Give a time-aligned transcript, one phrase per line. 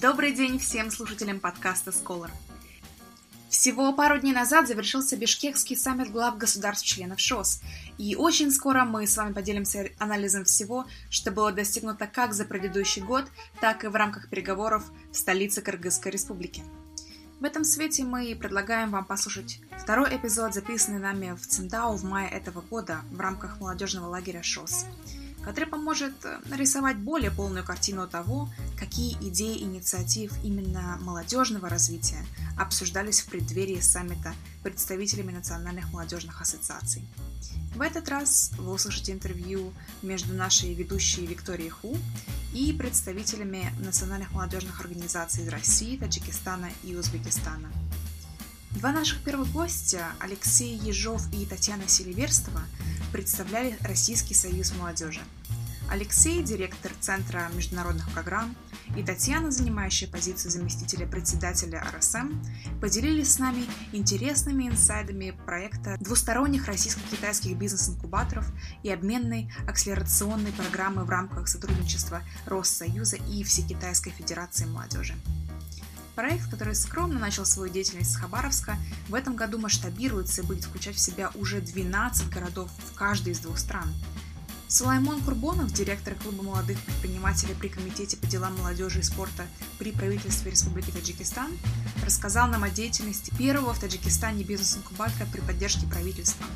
[0.00, 2.30] Добрый день всем слушателям подкаста Scholar.
[3.48, 7.62] Всего пару дней назад завершился Бишкекский саммит глав государств-членов ШОС,
[7.96, 13.00] и очень скоро мы с вами поделимся анализом всего, что было достигнуто как за предыдущий
[13.00, 13.24] год,
[13.62, 16.62] так и в рамках переговоров в столице Кыргызской республики.
[17.40, 22.28] В этом свете мы предлагаем вам послушать второй эпизод, записанный нами в Циндау в мае
[22.28, 24.84] этого года в рамках молодежного лагеря ШОС
[25.46, 32.26] который поможет э, нарисовать более полную картину того, какие идеи инициатив именно молодежного развития
[32.58, 37.06] обсуждались в преддверии саммита представителями национальных молодежных ассоциаций.
[37.76, 41.96] В этот раз вы услышите интервью между нашей ведущей Викторией Ху
[42.52, 47.70] и представителями национальных молодежных организаций из России, Таджикистана и Узбекистана.
[48.76, 52.60] Два наших первых гостя, Алексей Ежов и Татьяна Селиверстова,
[53.10, 55.22] представляли Российский союз молодежи.
[55.88, 58.54] Алексей– директор Центра международных программ,
[58.94, 62.34] и Татьяна, занимающая позицию заместителя председателя РСМ,
[62.78, 68.46] поделились с нами интересными инсайдами проекта двусторонних российско-китайских бизнес-инкубаторов
[68.82, 75.14] и обменной акселерационной программы в рамках сотрудничества Россоюза и Всекитайской Федерации молодежи.
[76.16, 78.78] Проект, который скромно начал свою деятельность с Хабаровска,
[79.08, 83.40] в этом году масштабируется и будет включать в себя уже 12 городов в каждой из
[83.40, 83.94] двух стран.
[84.66, 89.44] Сулаймон Курбонов, директор клуба молодых предпринимателей при Комитете по делам молодежи и спорта
[89.78, 91.50] при правительстве Республики Таджикистан,
[92.02, 96.46] рассказал нам о деятельности первого в Таджикистане бизнес-инкубатора при поддержке правительства.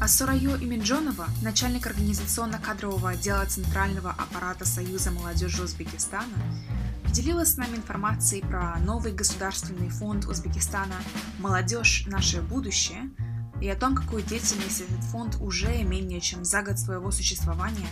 [0.00, 6.38] А Сурайо Иминджонова, начальник организационно-кадрового отдела Центрального аппарата Союза молодежи Узбекистана,
[7.12, 10.96] делилась с нами информацией про новый государственный фонд Узбекистана
[11.38, 12.04] «Молодежь.
[12.06, 13.10] Наше будущее»
[13.60, 17.86] и о том, какую деятельность этот фонд уже менее чем за год своего существования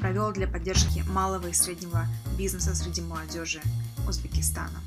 [0.00, 2.06] провел для поддержки малого и среднего
[2.38, 3.60] бизнеса среди молодежи
[4.08, 4.80] Узбекистана.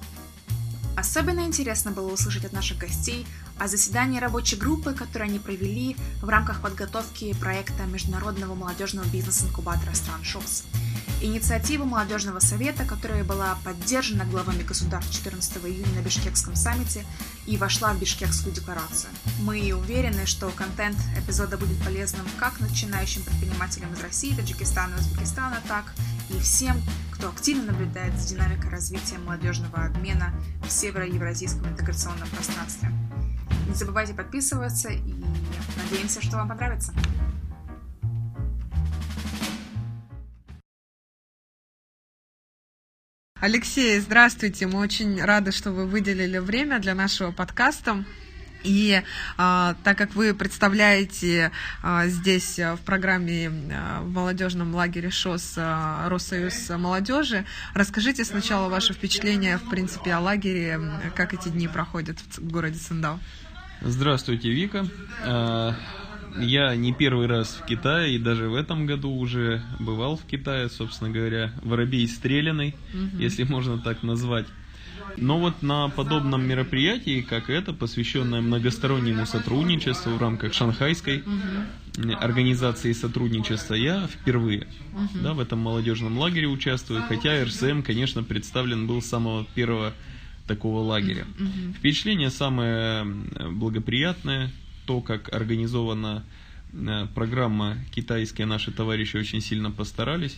[0.95, 3.25] Особенно интересно было услышать от наших гостей
[3.59, 10.23] о заседании рабочей группы, которую они провели в рамках подготовки проекта Международного молодежного бизнес-инкубатора стран
[10.23, 10.63] ШОС–
[11.21, 17.05] Инициатива молодежного совета, которая была поддержана главами государств 14 июня на Бишкекском саммите
[17.45, 19.11] и вошла в Бишкекскую декларацию.
[19.39, 25.93] Мы уверены, что контент эпизода будет полезным как начинающим предпринимателям из России, Таджикистана Узбекистана, так
[26.35, 26.81] и всем,
[27.11, 30.33] кто активно наблюдает за динамикой развития молодежного обмена
[30.65, 32.91] в северо-евразийском интеграционном пространстве.
[33.67, 35.13] Не забывайте подписываться и
[35.77, 36.93] надеемся, что вам понравится.
[43.39, 44.65] Алексей, здравствуйте.
[44.65, 48.03] Мы очень рады, что вы выделили время для нашего подкаста.
[48.65, 49.01] И
[49.37, 55.53] а, так как вы представляете а, здесь а, в программе а, в молодежном лагере ШОС
[55.57, 60.79] а, Россоюз молодежи, расскажите сначала ваши впечатления, в принципе, о лагере,
[61.15, 63.19] как эти дни проходят в городе Сандал.
[63.81, 64.87] Здравствуйте, Вика.
[66.37, 70.69] Я не первый раз в Китае, и даже в этом году уже бывал в Китае,
[70.69, 73.17] собственно говоря, воробей стреляный, угу.
[73.17, 74.45] если можно так назвать.
[75.17, 82.11] Но вот на подобном мероприятии, как это, посвященное многостороннему сотрудничеству в рамках Шанхайской угу.
[82.19, 85.23] организации сотрудничества, я впервые угу.
[85.23, 89.93] да, в этом молодежном лагере участвую, хотя РСМ, конечно, представлен был с самого первого
[90.47, 91.25] такого лагеря.
[91.39, 91.73] Угу.
[91.77, 94.51] Впечатление самое благоприятное,
[94.85, 96.23] то, как организована
[96.73, 100.37] э, программа китайская, наши товарищи очень сильно постарались.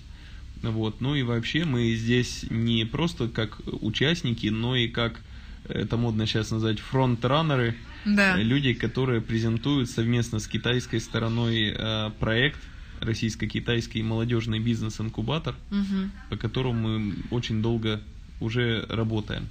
[0.61, 1.01] Вот.
[1.01, 5.21] Ну и вообще мы здесь не просто как участники, но и как
[5.67, 7.75] это модно сейчас назвать фронт-раннеры,
[8.05, 8.39] да.
[8.39, 12.59] Э, люди, которые презентуют совместно с китайской стороной э, проект
[13.01, 16.09] российско-китайский молодежный бизнес-инкубатор, угу.
[16.29, 18.01] по которому мы очень долго
[18.39, 19.47] уже работаем.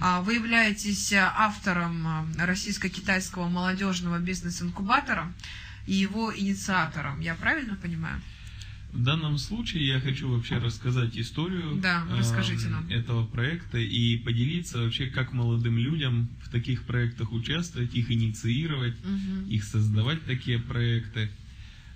[0.00, 2.06] А вы являетесь автором
[2.36, 5.32] э, российско-китайского молодежного бизнес-инкубатора
[5.86, 8.20] и его инициатором, я правильно понимаю?
[8.96, 12.88] В данном случае я хочу вообще рассказать историю да, расскажите нам.
[12.88, 19.50] этого проекта и поделиться вообще, как молодым людям в таких проектах участвовать, их инициировать, угу.
[19.50, 21.30] их создавать такие проекты.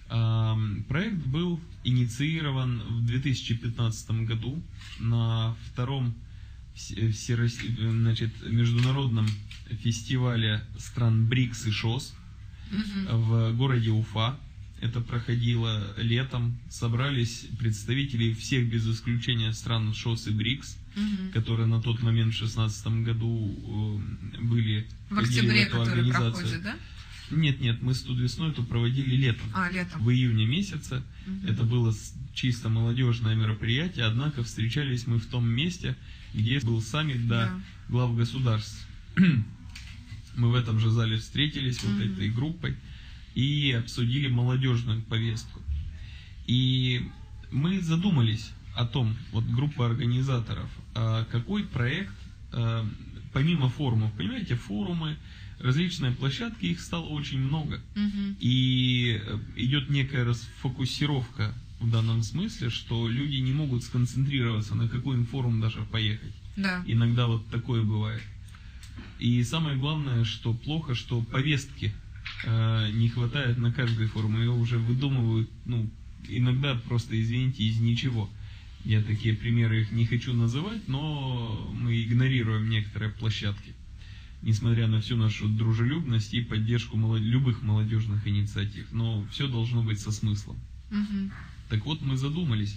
[0.09, 4.63] Проект был инициирован в 2015 году
[4.99, 6.15] на втором
[6.75, 9.27] значит, международном
[9.83, 12.15] фестивале стран БРИКС и ШОС
[12.71, 13.17] угу.
[13.17, 14.39] в городе Уфа.
[14.81, 16.59] Это проходило летом.
[16.71, 21.33] Собрались представители всех без исключения стран ШОС и БРИКС, угу.
[21.35, 24.01] которые на тот момент в 2016 году
[24.35, 26.33] э, были в октябре, в эту организацию.
[26.33, 26.77] Проходит, да?
[27.31, 29.47] Нет, нет, мы студ весной это проводили летом.
[29.55, 30.03] А, летом.
[30.03, 31.03] В июне месяце.
[31.27, 31.47] Мгм.
[31.47, 31.95] Это было
[32.35, 35.97] чисто молодежное мероприятие, однако встречались мы в том месте,
[36.35, 37.61] где был саммит да, Да.
[37.89, 38.87] глав государств.
[40.37, 42.13] Мы в этом же зале встретились вот Мгм.
[42.13, 42.77] этой группой
[43.41, 45.61] и обсудили молодежную повестку.
[46.47, 47.09] И
[47.51, 52.15] мы задумались о том, вот группа организаторов, а какой проект,
[52.53, 52.87] а,
[53.33, 55.17] помимо форумов, понимаете, форумы,
[55.59, 57.81] различные площадки, их стало очень много.
[57.95, 58.37] Мгм.
[58.41, 65.23] И э, идет некая расфокусировка в данном смысле, что люди не могут сконцентрироваться на какой
[65.25, 66.35] форум даже поехать.
[66.57, 66.83] Да.
[66.87, 68.23] Иногда вот такое бывает.
[69.19, 71.93] И самое главное, что плохо, что повестки
[72.45, 74.39] э, не хватает на каждый форум.
[74.39, 75.89] Ее уже выдумывают, ну,
[76.29, 78.31] иногда просто, извините, из ничего.
[78.85, 83.75] Я такие примеры их не хочу называть, но мы игнорируем некоторые площадки.
[84.43, 88.91] Несмотря на всю нашу дружелюбность и поддержку молод- любых молодежных инициатив.
[88.91, 90.59] Но все должно быть со смыслом.
[90.91, 91.31] Мгм.
[91.69, 92.75] Так вот, мы задумались,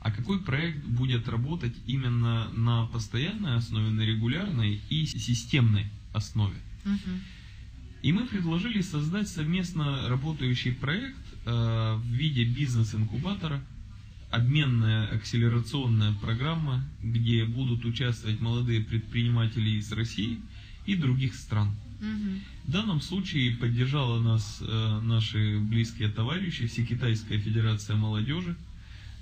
[0.00, 6.56] а какой проект будет работать именно на постоянной основе, на регулярной и системной основе.
[6.84, 7.20] Мгм.
[8.04, 11.16] И мы предложили создать совместно работающий проект
[11.46, 13.64] э, в виде бизнес-инкубатора,
[14.30, 20.38] обменная акселерационная программа, где будут участвовать молодые предприниматели из России
[20.84, 21.74] и других стран.
[22.02, 22.40] Мгм.
[22.66, 28.54] В данном случае поддержала нас э, наши близкие товарищи, Всекитайская Федерация Молодежи.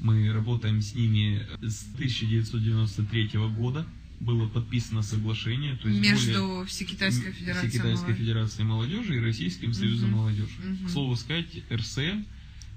[0.01, 3.87] Мы работаем с ними с 1993 года.
[4.23, 5.75] Было подписано соглашение.
[5.77, 8.19] То есть Между более- Всекитайской Федерацией Всекитайской молодежи.
[8.25, 10.19] Федерацией молодежи и Российским Союзом Мгм.
[10.19, 10.53] молодежи.
[10.65, 10.87] Мгм.
[10.87, 12.23] К слову сказать, РСМ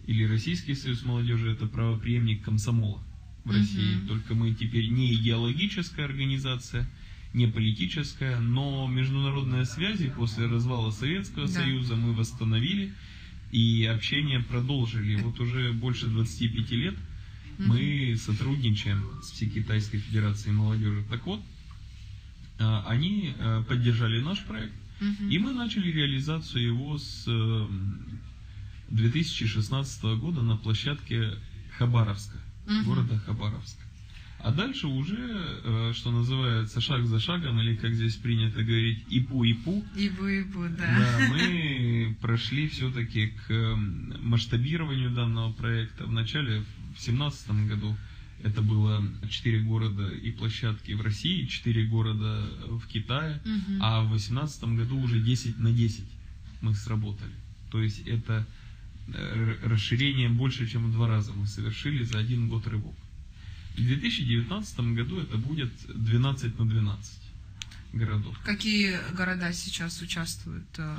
[0.07, 2.99] или Российский Союз молодежи это правоприемник комсомола
[3.43, 3.51] в.
[3.51, 3.97] России.
[4.07, 6.89] Только мы теперь не идеологическая организация,
[7.35, 11.53] не политическая, но международные связи после развала Советского Да.
[11.53, 12.91] Союза мы восстановили
[13.51, 15.17] и общение продолжили.
[15.21, 16.95] Вот уже больше 25 лет
[17.57, 17.67] Мгм.
[17.69, 21.03] мы сотрудничаем с Всекитайской Федерацией молодежи.
[21.09, 21.41] Так вот,
[22.59, 25.29] а, они а, поддержали наш проект, Мгм.
[25.29, 28.19] и мы начали реализацию его с эм,
[28.89, 31.33] 2016 года на площадке
[31.77, 32.83] Хабаровска, Мгм.
[32.85, 33.81] города Хабаровска.
[34.39, 39.83] А дальше уже, э, что называется, шаг за шагом, или как здесь принято говорить, ипу-ипу,
[39.95, 40.85] И вы, и вы, да.
[40.85, 46.05] да, мы прошли все-таки к эм, масштабированию данного проекта.
[46.05, 46.63] Вначале,
[46.95, 47.95] в 2017 году,
[48.43, 53.79] это было 4 города и площадки в России, 4 города в Китае, Мгм.
[53.81, 56.03] а в 2018 году уже 10 на 10
[56.61, 57.33] мы сработали.
[57.71, 58.45] То есть это
[59.13, 62.95] э, расширение больше, чем в два раза мы совершили за один год рывок.
[63.73, 67.19] В 2019 году это будет 12 на 12
[67.93, 68.37] городов.
[68.43, 70.65] Какие города сейчас участвуют?
[70.77, 70.97] э,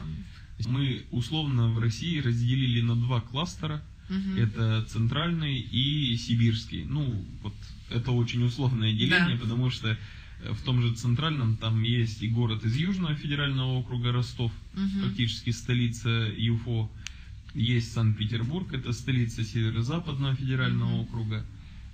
[0.67, 3.83] Мы условно в России разделили на два кластера.
[4.09, 4.37] Мгм.
[4.39, 6.85] Это центральный и сибирский.
[6.85, 7.55] Ну, вот
[7.91, 9.41] это очень условное деление, Да.
[9.43, 9.89] потому что
[10.43, 15.01] э, в том же центральном там есть и город из Южного федерального округа Ростов, Мгм.
[15.03, 16.91] практически столица ЮФО.
[17.55, 21.01] Есть Санкт-Петербург, это столица Северо-Западного федерального Мгм.
[21.01, 21.47] округа.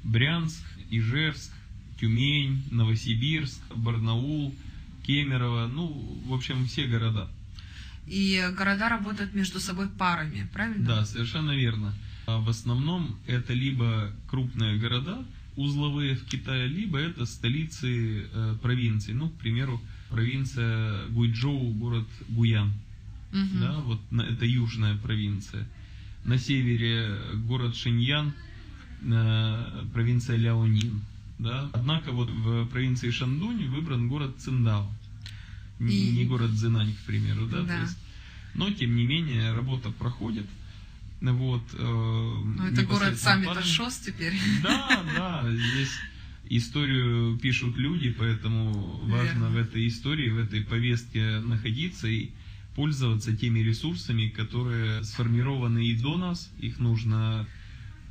[0.03, 1.53] Брянск, Ижевск,
[2.00, 4.53] Тюмень, Новосибирск, Барнаул,
[5.06, 5.87] Кемерово, ну,
[6.26, 7.31] в общем, все города.
[8.06, 10.87] И города работают между собой парами, правильно?
[10.87, 11.94] Да, совершенно верно.
[12.26, 15.25] А в основном это либо крупные города,
[15.56, 19.14] узловые в Китае, либо это столицы э, провинций.
[19.14, 19.80] Ну, к примеру,
[20.11, 22.73] провинция Гуйчжоу, город Гуян.
[23.32, 23.61] Мгм.
[23.61, 25.66] Да, вот это южная провинция.
[26.25, 28.32] На севере город Шиньян,
[29.02, 31.02] э, провинция Ляонин.
[31.38, 31.71] Да?
[31.73, 34.88] Однако вот в провинции Шандунь выбран город Циндао.
[35.90, 37.46] И- Не город Цзинань, к примеру.
[37.46, 37.62] Да?
[37.62, 37.80] Да.
[37.82, 37.96] есть,
[38.54, 40.46] но, тем не менее, работа проходит.
[41.20, 44.34] Вот, э, Ну, это город непосредственно саммита парни- ШОС теперь.
[44.62, 45.90] да, да, здесь
[46.48, 48.72] историю пишут люди, поэтому
[49.04, 49.48] важно Верно.
[49.50, 52.30] в этой истории, в этой повестке находиться и
[52.74, 56.50] пользоваться теми ресурсами, которые сформированы и до нас.
[56.58, 57.46] Их нужно,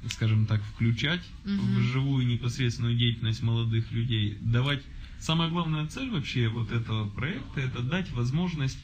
[0.09, 1.59] скажем так, включать Мгм.
[1.75, 4.81] в живую непосредственную деятельность молодых людей, давать.
[5.21, 8.79] Самая главная цель вообще вот этого проекта это дать возможность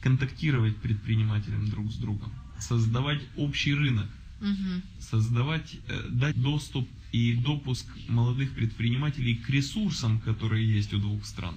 [0.00, 4.08] контактировать предпринимателям друг с другом, создавать общий рынок
[4.40, 4.82] Мгм.
[4.98, 11.54] создавать, э, дать доступ и допуск молодых предпринимателей к ресурсам, которые есть у двух стран.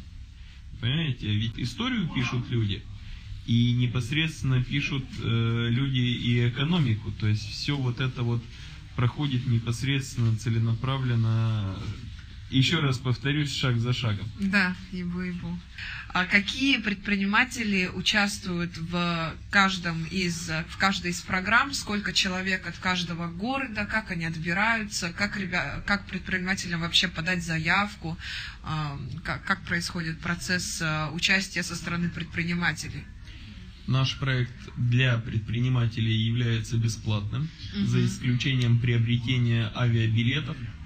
[0.80, 2.84] Понимаете, ведь историю пишут люди,
[3.46, 8.44] и непосредственно пишут э, люди и экономику, то есть все вот это вот
[8.96, 11.78] проходит непосредственно, целенаправленно
[12.50, 14.26] еще раз повторюсь, шаг за шагом.
[14.40, 15.60] Да, ебу-ебу.
[16.10, 21.74] А какие предприниматели участвуют в каждом из, в каждой из программ?
[21.74, 23.86] Сколько человек от каждого города?
[23.86, 25.12] Как они отбираются?
[25.12, 28.18] Как, ребя, как предпринимателям вообще подать заявку?
[28.64, 33.04] А, как, как происходит процесс а, участия со стороны предпринимателей?
[33.86, 37.86] Наш проект для предпринимателей является бесплатным, угу.
[37.86, 40.77] за исключением приобретения авиабилетов Э,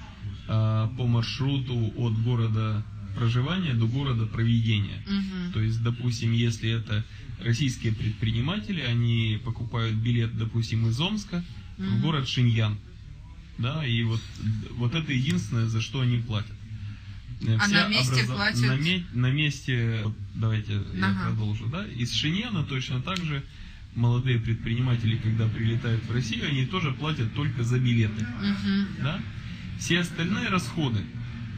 [0.47, 2.83] по маршруту от города
[3.15, 5.03] проживания до города проведения.
[5.05, 5.53] Угу.
[5.53, 7.05] То есть, допустим, если это
[7.43, 11.43] российские предприниматели, они покупают билет, допустим, из Омска
[11.77, 11.87] угу.
[11.87, 12.77] в город Шиньян.
[13.57, 14.21] Да, и вот,
[14.71, 16.55] вот это единственное, за что они платят.
[17.41, 18.35] Э, а Вся на месте образов...
[18.35, 18.61] платят?
[18.61, 19.05] На, ме...
[19.13, 20.05] на месте,
[20.35, 20.97] давайте ага.
[20.97, 23.43] я продолжу, да, из Шиньяна точно так же
[23.93, 28.23] молодые предприниматели, когда прилетают в Россию, они тоже платят только за билеты.
[28.23, 29.03] Угу.
[29.03, 29.21] Да?
[29.81, 30.99] Все остальные расходы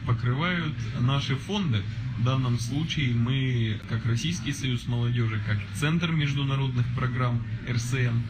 [0.06, 1.82] покрывают наши фонды.
[2.18, 8.22] В данном случае мы, как Российский союз молодежи, как Центр международных программ РСМ,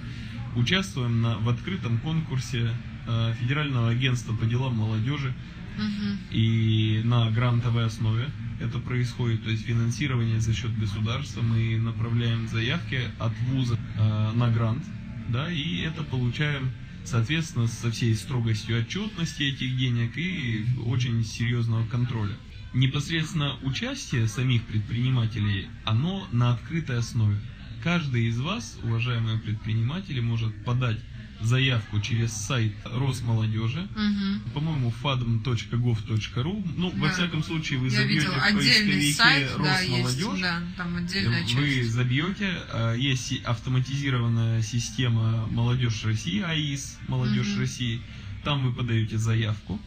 [0.56, 2.70] участвуем на, в открытом конкурсе
[3.06, 5.32] э, Федерального агентства по делам молодежи
[5.76, 6.18] угу.
[6.32, 8.26] и на грантовой основе
[8.60, 14.50] это происходит, то есть финансирование за счет государства, мы направляем заявки от вуза э, на
[14.50, 14.82] грант,
[15.28, 16.72] да, и это получаем
[17.04, 22.34] соответственно, со всей строгостью отчетности этих денег и очень серьезного контроля.
[22.72, 27.38] Непосредственно участие самих предпринимателей, оно на открытой основе.
[27.84, 30.98] Каждый из вас, уважаемые предприниматели, может подать
[31.40, 34.50] заявку через сайт Росмолодежи, угу.
[34.54, 36.72] по-моему, fadm.gov.ru.
[36.76, 36.98] Ну, да.
[36.98, 40.24] во всяком случае, вы Я забьете видела, в поисковике сайт, Росмолодежь.
[40.24, 41.54] Да, есть, да, там отдельная часть.
[41.54, 47.60] Вы забьете, а, есть автоматизированная система Молодежь России, АИС Молодежь угу.
[47.60, 48.00] России.
[48.42, 49.80] Там вы подаете заявку.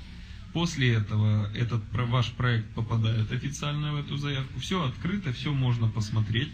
[0.54, 4.60] После этого этот ваш проект попадает официально в эту заявку.
[4.60, 6.50] Все открыто, все можно посмотреть.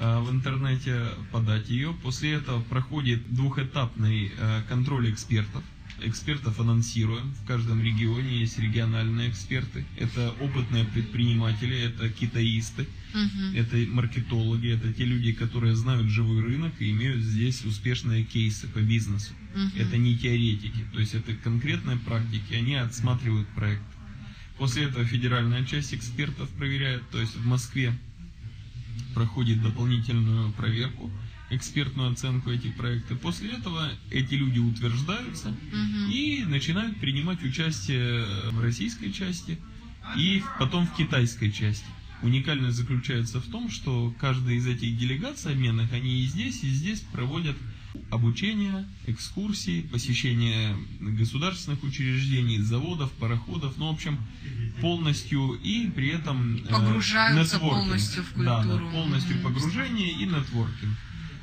[0.00, 1.92] Э, в интернете подать ее.
[2.02, 5.62] После этого проходит двухэтапный э, контроль экспертов.
[6.00, 7.34] Экспертов анонсируем.
[7.34, 9.84] В каждом регионе есть региональные эксперты.
[9.98, 13.54] Это опытные предприниматели, это китаисты, угу.
[13.54, 18.78] это маркетологи, это те люди, которые знают живой рынок и имеют здесь успешные кейсы по
[18.78, 19.34] бизнесу.
[19.54, 19.82] Угу.
[19.82, 23.82] Это не теоретики, то есть это конкретные практики, они отсматривают проект.
[24.56, 27.92] После этого федеральная часть экспертов проверяет, то есть в Москве
[29.14, 31.10] проходит дополнительную проверку,
[31.50, 33.20] экспертную оценку этих проектов.
[33.20, 36.10] После этого эти люди утверждаются угу.
[36.10, 39.58] и начинают принимать участие в российской части
[40.16, 41.86] и потом в китайской части.
[42.22, 47.00] Уникальность заключается в том, что каждая из этих делегаций обменных, они и здесь, и здесь
[47.00, 47.56] проводят
[48.10, 54.18] обучение, экскурсии, посещение государственных учреждений, заводов, пароходов, ну, в общем,
[54.80, 58.46] полностью и при этом э, погружаются э, полностью в культуру.
[58.46, 59.42] Да, да, полностью mm-hmm.
[59.42, 60.96] погружение и нетворкинг.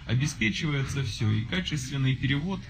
[0.05, 2.61] Обеспечивается все, и качественный перевод,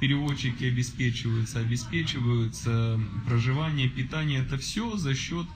[0.00, 5.46] переводчики обеспечиваются, обеспечиваются проживание, питание, это все за счет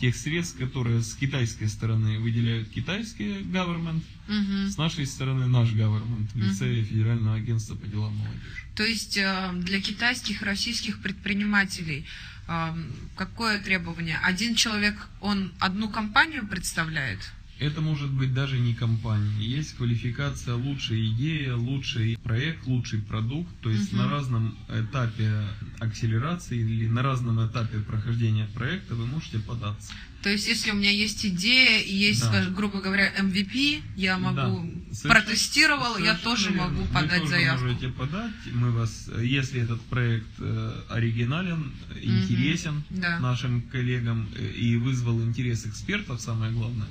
[0.00, 4.70] тех средств, которые с китайской стороны выделяют китайский government, угу.
[4.70, 6.84] с нашей стороны наш government в лице угу.
[6.86, 8.64] Федерального агентства по делам молодежи.
[8.74, 12.06] То есть э, для китайских российских предпринимателей
[12.48, 12.74] э,
[13.16, 14.18] какое требование?
[14.22, 17.18] Один человек, он одну компанию представляет?
[17.60, 19.36] Это может быть даже не компания.
[19.38, 23.50] Есть квалификация лучшая идея, лучший проект, лучший продукт.
[23.60, 24.00] То есть угу.
[24.00, 25.30] на разном этапе
[25.78, 29.92] акселерации или на разном этапе прохождения проекта вы можете податься.
[30.22, 32.44] То есть, если у меня есть идея и есть, да.
[32.50, 34.70] грубо говоря, MVP, я могу
[35.02, 35.08] да.
[35.08, 36.68] протестировал, я тоже верно.
[36.68, 37.64] могу подать вы тоже заявку.
[37.64, 38.32] можете подать.
[38.52, 43.00] Мы вас, если этот проект э, оригинален, интересен угу.
[43.00, 43.18] да.
[43.18, 46.86] нашим коллегам э, и вызвал интерес экспертов, самое главное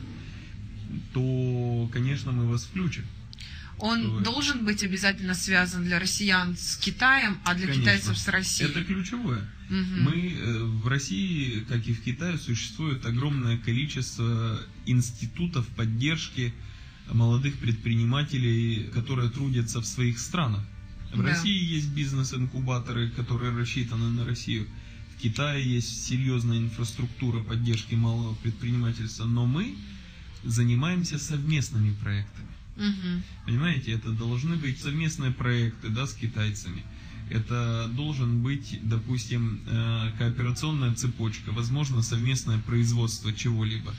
[1.14, 3.06] то, конечно, мы вас включим.
[3.80, 4.22] Он вы...
[4.22, 7.84] должен быть обязательно связан для россиян с Китаем, а для Конечно.
[7.84, 8.70] китайцев с Россией.
[8.70, 9.40] Это ключевое.
[9.70, 9.76] Угу.
[10.02, 16.54] Мы э, в России, как и в Китае, существует огромное количество институтов поддержки
[17.12, 20.64] молодых предпринимателей, которые трудятся в своих странах.
[21.14, 21.30] В да.
[21.30, 24.68] России есть бизнес-инкубаторы, которые рассчитаны на Россию.
[25.16, 29.76] В Китае есть серьезная инфраструктура поддержки малого предпринимательства, но мы
[30.44, 32.48] занимаемся совместными проектами.
[32.78, 33.24] Угу.
[33.46, 36.84] Понимаете, это должны быть совместные проекты да, с китайцами.
[37.30, 43.94] Это должен быть, допустим, э, кооперационная цепочка, возможно, совместное производство чего-либо,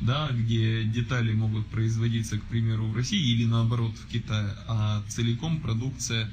[0.00, 5.60] да, где детали могут производиться, к примеру, в России или наоборот в Китае, а целиком
[5.60, 6.30] продукция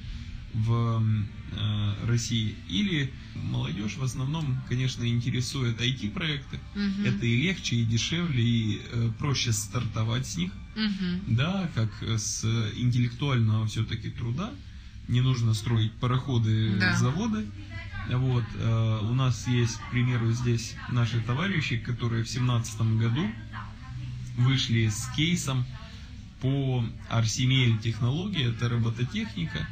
[0.54, 1.04] в
[1.52, 6.60] э, России, или молодежь в основном, конечно, интересует IT-проекты.
[6.76, 7.06] Мгм.
[7.06, 10.52] Это и легче, и дешевле, и э, проще стартовать с них.
[10.76, 11.36] Мгм.
[11.36, 12.44] Да, как с
[12.78, 14.52] интеллектуального все-таки труда.
[15.08, 16.96] Не нужно строить пароходы, Да.
[16.96, 17.46] заводы.
[18.12, 23.28] Вот, э, у нас есть, к примеру, здесь наши товарищи, которые в семнадцатом году
[24.38, 25.66] вышли с кейсом
[26.42, 29.68] по Arsimel технологии, это робототехника,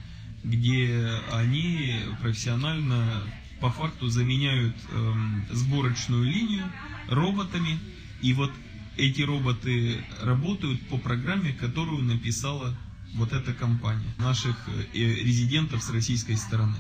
[0.50, 3.24] где они профессионально
[3.60, 6.66] по факту заменяют эм, сборочную линию
[7.10, 7.80] роботами,
[8.22, 8.52] и вот
[8.98, 12.76] эти роботы работают по программе, которую написала
[13.16, 16.78] вот эта компания, наших э, резидентов с российской стороны.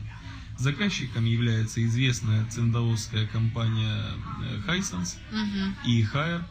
[0.57, 4.03] Заказчиком является известная циндаосская компания
[4.41, 5.17] э, Hisense
[5.85, 6.43] и Hire.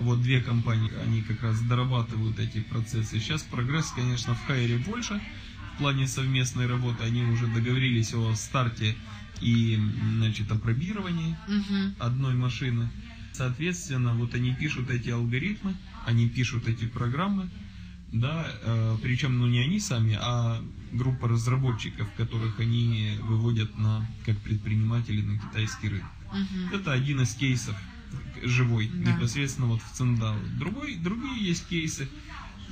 [0.00, 3.20] Вот две компании, они как раз дорабатывают эти процессы.
[3.20, 5.20] Сейчас прогресс, конечно, в Хайере больше.
[5.80, 8.94] Плане совместной работы они уже договорились о старте
[9.40, 9.78] и
[10.18, 11.94] значит, опробировании Мгм.
[11.98, 12.90] одной машины.
[13.32, 17.48] Соответственно, вот они пишут эти алгоритмы, они пишут эти программы,
[18.12, 24.36] да, э, причем, ну, не они сами, а группа разработчиков, которых они выводят на, как
[24.42, 26.12] предприниматели на китайский рынок.
[26.30, 26.74] Мгм.
[26.74, 27.74] Это один из кейсов
[28.44, 29.12] живой, Да.
[29.14, 30.36] непосредственно вот в Циндао.
[30.58, 32.06] Другой, другие есть кейсы.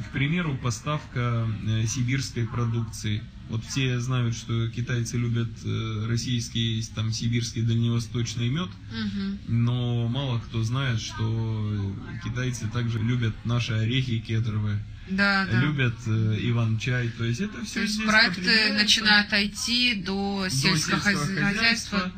[0.06, 3.22] К примеру, поставка э, сибирской продукции.
[3.48, 9.38] Вот все знают, что китайцы любят э, российский, там, сибирский дальневосточный мед, Мгм.
[9.48, 14.78] но мало кто знает, что китайцы также любят наши орехи кедровые,
[15.10, 15.60] Да, да.
[15.62, 17.08] любят э, иван-чай.
[17.16, 22.12] То есть это все То есть здесь проекты начинают IT до До сельского сельского хозяйства.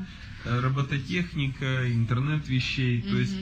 [0.44, 3.02] э, робототехника, интернет вещей.
[3.02, 3.34] То есть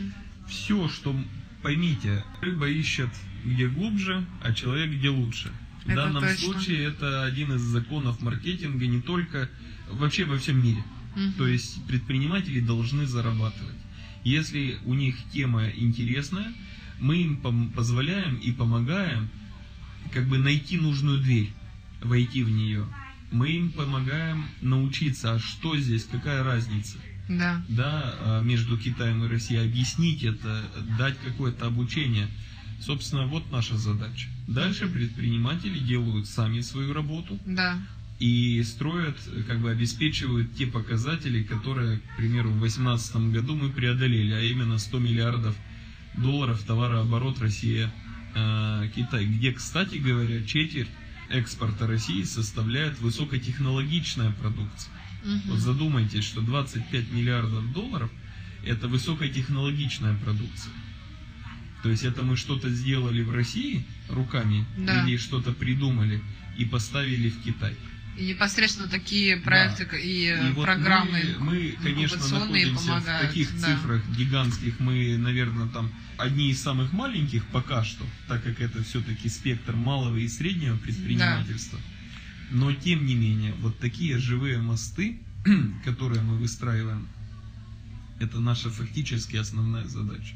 [0.49, 1.17] все, что,
[1.63, 3.11] поймите, рыба ищет
[3.45, 5.51] где глубже, а человек где лучше.
[5.85, 6.37] В Это данном точно.
[6.39, 9.49] случае это один из законов маркетинга не только,
[9.91, 10.83] вообще во всем мире.
[11.17, 11.33] Мгм.
[11.35, 13.77] То есть предприниматели должны зарабатывать.
[14.25, 16.53] Если у них тема интересная,
[17.01, 19.29] мы им позволяем и помогаем
[20.13, 21.53] как бы найти нужную дверь,
[22.03, 22.87] войти в нее.
[23.31, 27.63] Мы им помогаем научиться, а что здесь, какая разница Да.
[27.69, 30.63] да, а, между Китаем и Россией, объяснить это,
[30.99, 32.29] дать какое-то обучение.
[32.81, 34.29] Собственно, вот наша задача.
[34.47, 37.77] Дальше предприниматели делают сами свою работу Да.
[38.19, 44.33] и строят, как бы обеспечивают те показатели, которые, к примеру, в 2018 году мы преодолели,
[44.33, 45.57] а именно 100 миллиардов
[46.17, 47.93] долларов товарооборот Россия
[48.35, 50.89] э, Китай, где, кстати говоря, четверть
[51.31, 54.93] экспорта России составляет высокотехнологичная продукция.
[55.25, 55.43] Мгм.
[55.47, 58.11] Вот задумайтесь, что 25 миллиардов долларов
[58.65, 60.73] это высокотехнологичная продукция.
[61.83, 65.05] То есть это мы что-то сделали в России руками Да.
[65.07, 66.21] или что-то придумали
[66.57, 67.75] и поставили в Китай.
[68.17, 69.97] И непосредственно такие проекты Да.
[69.97, 73.25] и, И вот программы мы, мы, конечно, находимся помогают.
[73.25, 73.67] в таких да.
[73.77, 74.81] цифрах гигантских.
[74.81, 80.17] Мы, наверное, там одни из самых маленьких пока что, так как это все-таки спектр малого
[80.17, 81.79] и среднего предпринимательства.
[82.51, 85.19] Но тем не менее, вот такие живые мосты,
[85.85, 87.07] которые мы выстраиваем,
[88.21, 90.35] это наша фактически основная задача.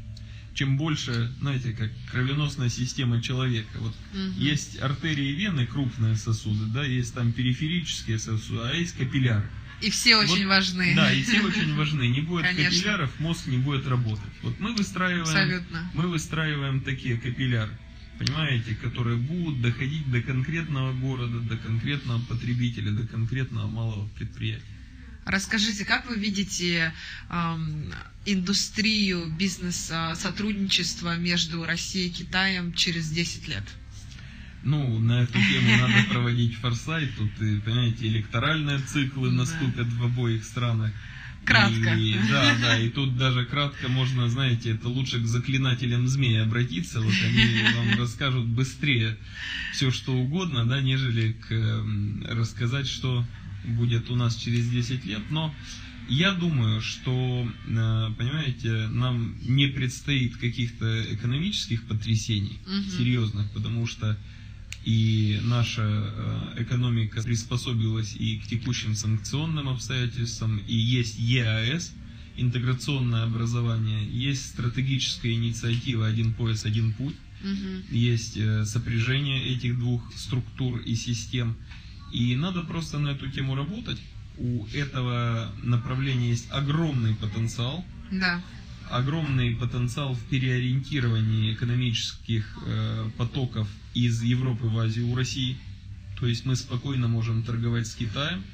[0.54, 3.78] Чем больше, знаете, как кровеносная система человека.
[3.78, 4.38] Вот Мгм.
[4.38, 9.48] есть артерии и вены, крупные сосуды, да, есть там периферические сосуды, а есть капилляры.
[9.80, 10.94] И все очень Вот, важны.
[10.94, 12.06] Да, и все очень важны.
[12.08, 12.70] Не будет Конечно.
[12.70, 14.30] капилляров, мозг не будет работать.
[14.42, 15.90] Вот мы выстраиваем, Абсолютно.
[15.94, 17.72] мы выстраиваем такие капилляры,
[18.18, 24.64] понимаете, которые будут доходить до конкретного города, до конкретного потребителя, до конкретного малого предприятия.
[25.24, 26.92] Расскажите, как вы видите
[27.28, 27.92] ам,
[28.26, 33.62] индустрию бизнеса, сотрудничества между Россией и Китаем через 10 лет?
[34.64, 37.10] Ну, на эту тему надо проводить форсайт.
[37.16, 40.92] Тут, и, понимаете, электоральные циклы наступят в обоих странах.
[41.44, 41.90] Кратко.
[41.94, 47.02] И, да, да, и тут даже кратко можно, знаете, это лучше к заклинателям змей обратиться,
[47.02, 49.18] вот они вам расскажут быстрее
[49.70, 53.28] все что угодно, да, нежели к, м, рассказать, что
[53.62, 55.30] будет у нас через 10 лет.
[55.30, 55.56] Но
[56.04, 57.66] я думаю, что, э,
[58.18, 62.88] понимаете, нам не предстоит каких-то экономических потрясений Мгм.
[62.88, 64.22] серьезных, потому что
[64.84, 71.92] и наша э, экономика приспособилась и к текущим санкционным обстоятельствам, и есть ЕАС,
[72.36, 77.82] интеграционное образование, есть стратегическая инициатива «Один пояс, один путь», Мгм.
[77.90, 81.56] есть э, сопряжение этих двух структур и систем.
[82.12, 83.98] И надо просто на эту тему работать.
[84.38, 88.42] У этого направления есть огромный потенциал, Да.
[88.92, 95.56] Огромный потенциал в переориентировании экономических э, потоков из Европы в Азию у России.
[96.20, 98.44] То есть мы спокойно можем торговать с Китаем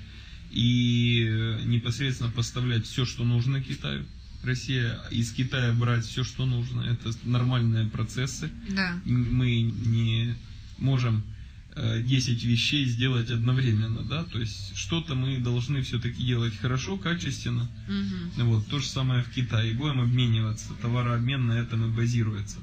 [0.51, 4.07] и э, непосредственно поставлять все, что нужно Китаю.
[4.45, 6.83] Россия из Китая брать все, что нужно.
[6.83, 8.51] Это нормальные процессы.
[8.71, 9.01] Да.
[9.05, 10.35] Мы не
[10.79, 11.25] можем
[11.79, 17.69] 10 э, вещей сделать одновременно, да, то есть что-то мы должны все-таки делать хорошо, качественно.
[17.89, 18.45] Угу.
[18.45, 19.75] Вот, то же самое в Китае.
[19.75, 22.59] Будем обмениваться, товарообмен на этом и базируется.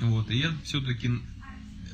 [0.00, 1.10] Вот, и я все-таки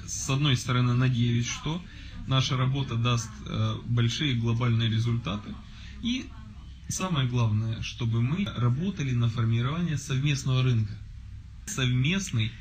[0.07, 1.83] с одной стороны надеюсь, что
[2.27, 5.55] наша работа даст э, большие глобальные результаты.
[6.03, 6.27] И
[6.89, 10.93] самое главное, чтобы мы работали на формирование совместного рынка.
[11.67, 12.53] Совместный,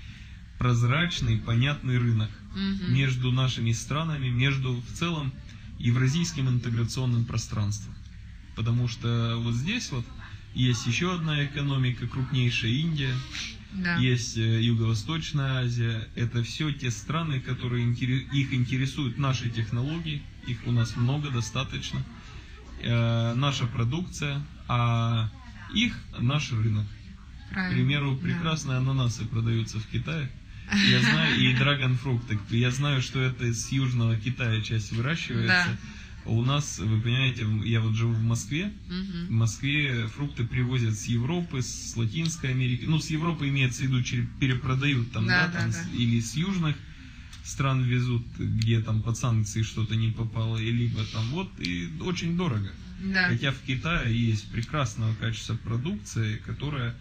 [0.58, 2.94] прозрачный, понятный рынок Мгм.
[2.94, 5.34] между нашими странами, между в целом
[5.78, 7.94] евразийским интеграционным пространством.
[8.56, 10.06] Потому что вот здесь вот
[10.54, 13.14] есть еще одна экономика, крупнейшая Индия,
[13.74, 13.98] Да.
[13.98, 16.08] есть э, Юго-Восточная Азия.
[16.16, 22.02] Это все те страны, которые их интересуют наши технологии, их у нас много, достаточно,
[22.82, 25.30] э, наша продукция, а
[25.74, 26.86] их наш рынок.
[27.50, 27.76] К Правильно.
[27.76, 28.22] примеру, Да.
[28.24, 30.32] прекрасные ананасы продаются в Китае.
[30.72, 32.38] Я знаю, и драгонфрукты.
[32.50, 35.48] Я знаю, что это с Южного Китая часть выращивается.
[35.68, 35.78] Да.
[36.32, 38.74] У нас, вы понимаете, я вот живу в Москве.
[38.88, 39.36] В Мгм.
[39.36, 42.86] Москве фрукты привозят с Европы, с Латинской Америки.
[42.88, 44.02] Ну, с Европы имеется в виду,
[44.40, 45.84] перепродают там, Да, да, да, там, да.
[45.96, 46.76] или с южных
[47.44, 52.36] стран везут, где там под санкции что-то не попало, и либо там вот, и очень
[52.36, 52.72] дорого.
[53.04, 53.28] Да.
[53.30, 56.96] Хотя в Китае есть прекрасного качества продукция, которая,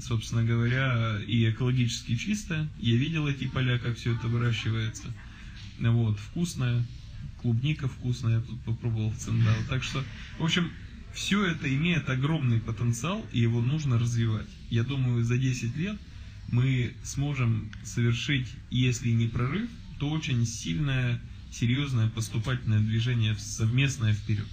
[0.00, 2.68] собственно говоря, и экологически чистая.
[2.78, 5.12] Я видел эти поля, как все это выращивается.
[5.78, 6.84] Вот, вкусная,
[7.42, 9.54] клубника вкусная, я тут попробовал в Циндал.
[9.68, 10.02] Так что,
[10.38, 10.70] в общем,
[11.12, 14.48] все это имеет огромный потенциал, и его нужно развивать.
[14.70, 15.96] Я думаю, за 10 лет
[16.48, 21.20] мы сможем совершить, если не прорыв, то очень сильное,
[21.52, 24.46] серьезное поступательное движение совместное вперед.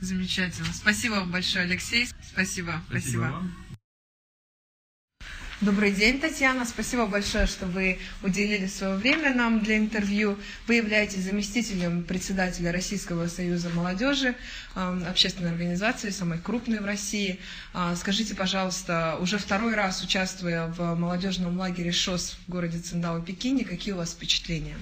[0.00, 0.72] Замечательно.
[0.72, 2.08] Спасибо вам большое, Алексей.
[2.32, 2.82] Спасибо.
[2.88, 3.20] Спасибо.
[3.20, 3.67] вам.
[5.60, 6.64] Добрый день, Татьяна.
[6.64, 10.38] Спасибо большое, что вы уделили свое время нам для интервью.
[10.68, 14.36] Вы являетесь заместителем председателя Российского союза молодежи,
[14.76, 17.40] э, общественной организации, самой крупной в России.
[17.74, 23.64] А, Скажите, пожалуйста, уже второй раз участвуя в молодежном лагере ШОС в городе Циндао, Пекине,
[23.64, 24.76] какие у вас впечатления?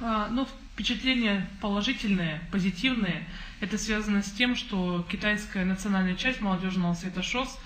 [0.00, 3.28] А, Ну, впечатления положительные, позитивные.
[3.60, 7.58] Это связано с тем, что китайская национальная часть молодежного совета ШОС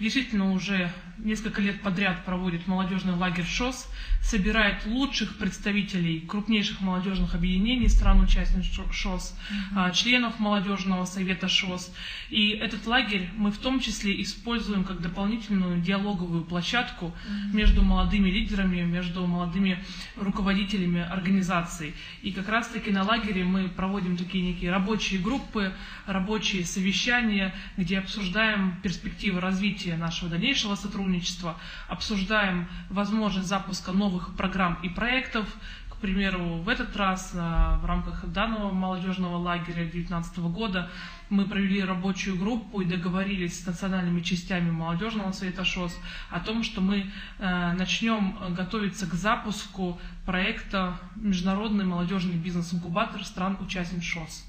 [0.00, 3.88] действительно уже несколько лет подряд проводит молодежный лагерь ШОС,
[4.20, 9.36] собирает лучших представителей крупнейших молодежных объединений стран-участниц Шо- ШОС,
[9.76, 11.92] а, членов молодежного совета ШОС.
[12.30, 17.14] И этот лагерь мы в том числе используем как дополнительную диалоговую площадку
[17.52, 19.78] между молодыми лидерами, между молодыми
[20.16, 21.94] руководителями организаций.
[22.22, 25.72] И как раз-таки на лагере мы проводим такие некие рабочие группы,
[26.06, 31.56] рабочие совещания, где обсуждаем перспективы развития нашего дальнейшего сотрудничества,
[31.88, 35.46] обсуждаем возможность запуска новых программ и проектов.
[35.88, 40.90] К примеру, в этот раз а, в рамках данного молодежного лагеря 2019 года
[41.30, 45.98] мы провели рабочую группу и договорились с национальными частями молодежного совета ШОС
[46.30, 54.02] о том, что мы э, начнем э, готовиться к запуску проекта Международный молодежный бизнес-инкубатор стран-участниц
[54.02, 54.44] ШОС.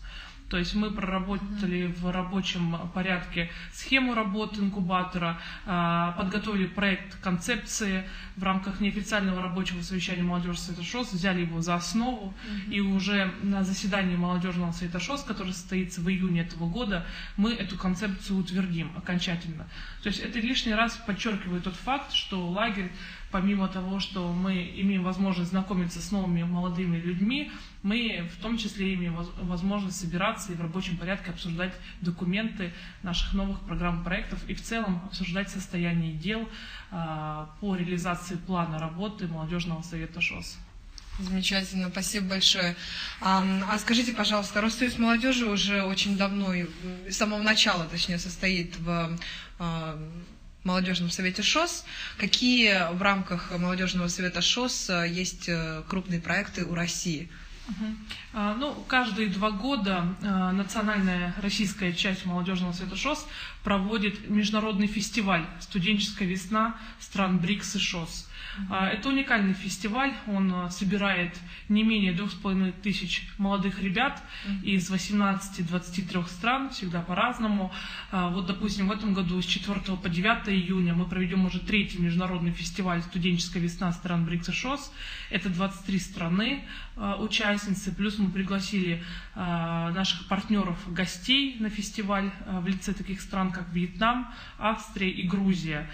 [0.49, 8.03] То есть мы проработали в рабочем порядке схему работы инкубатора, а, подготовили проект концепции
[8.35, 12.33] в рамках неофициального рабочего совещания молодежи Совета ШОС, взяли его за основу,
[12.69, 17.05] и уже на заседании молодежного Совета ШОС, которое состоится в июне этого года,
[17.37, 19.67] мы эту концепцию утвердим окончательно.
[20.03, 22.91] То есть это лишний раз подчеркивает тот факт, что лагерь
[23.35, 27.51] помимо того, что мы имеем возможность знакомиться с новыми молодыми людьми,
[27.83, 33.33] мы в том числе имеем воз- возможность собираться и в рабочем порядке обсуждать документы наших
[33.33, 36.47] новых программ проектов и в целом обсуждать состояние дел
[36.91, 40.57] а, по реализации плана работы молодежного совета ШОС.
[41.19, 42.75] Замечательно, спасибо большое.
[43.21, 46.53] А, а скажите, пожалуйста, Россоюз молодежи уже очень давно,
[47.09, 49.17] с самого начала, точнее, состоит в
[49.59, 49.97] а,
[50.65, 51.85] молодежном совете ШОС.
[52.17, 57.29] Какие в рамках молодежного совета ШОС а, есть э, крупные проекты у России?
[58.33, 63.27] А, Ну, каждые два года а, национальная российская часть молодежного совета ШОС
[63.63, 68.29] проводит международный фестиваль «Студенческая весна стран БРИКС и ШОС».
[68.69, 71.35] А, Это уникальный фестиваль, он а, собирает
[71.69, 74.21] не менее двух с половиной тысяч молодых ребят
[74.63, 77.71] из 18-23 стран, всегда по-разному.
[78.11, 81.99] А, Вот, допустим, в этом году с 4 по 9 июня мы проведем уже третий
[81.99, 84.91] международный фестиваль «Студенческая весна стран БРИКС и ШОС».
[85.29, 86.63] Это 23 страны
[87.19, 89.03] участницы, плюс мы пригласили
[89.35, 95.89] наших партнеров, гостей на фестиваль в лице таких стран, как Вьетнам, Австрия и Грузия.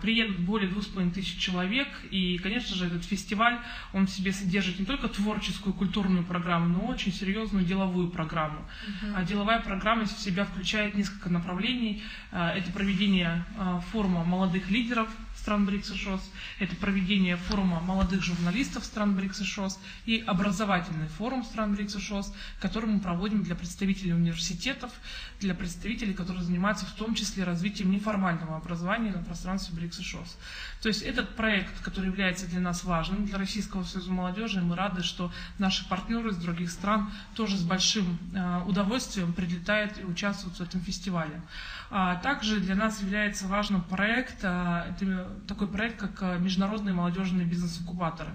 [0.00, 3.58] Приедут более двух с половиной тысяч человек, и, конечно же, этот фестиваль,
[3.92, 8.60] он в себе содержит не только творческую, культурную программу, но очень серьезную деловую программу.
[8.60, 9.14] Uh-huh.
[9.16, 12.02] А деловая программа в себя включает несколько направлений.
[12.30, 13.44] Это проведение
[13.90, 19.44] форума молодых лидеров стран БРИКС и ШОС, это проведение форума молодых журналистов стран БРИКС и
[19.44, 24.92] ШОС и образовательный форум стран БРИКС и ШОС, который мы проводим для представителей университетов,
[25.40, 30.38] для представителей, которые занимаются в том числе развитием неформального образования на пространстве БРИКС и ШОС.
[30.80, 34.76] То есть этот проект, который является для нас важным, для Российского союза молодежи, и мы
[34.76, 40.56] рады, что наши партнеры из других стран тоже с большим э, удовольствием прилетают и участвуют
[40.56, 41.40] в этом фестивале.
[41.90, 48.30] А также для нас является важным проект, а, это такой проект, как Международные молодежные бизнес-инкубаторы.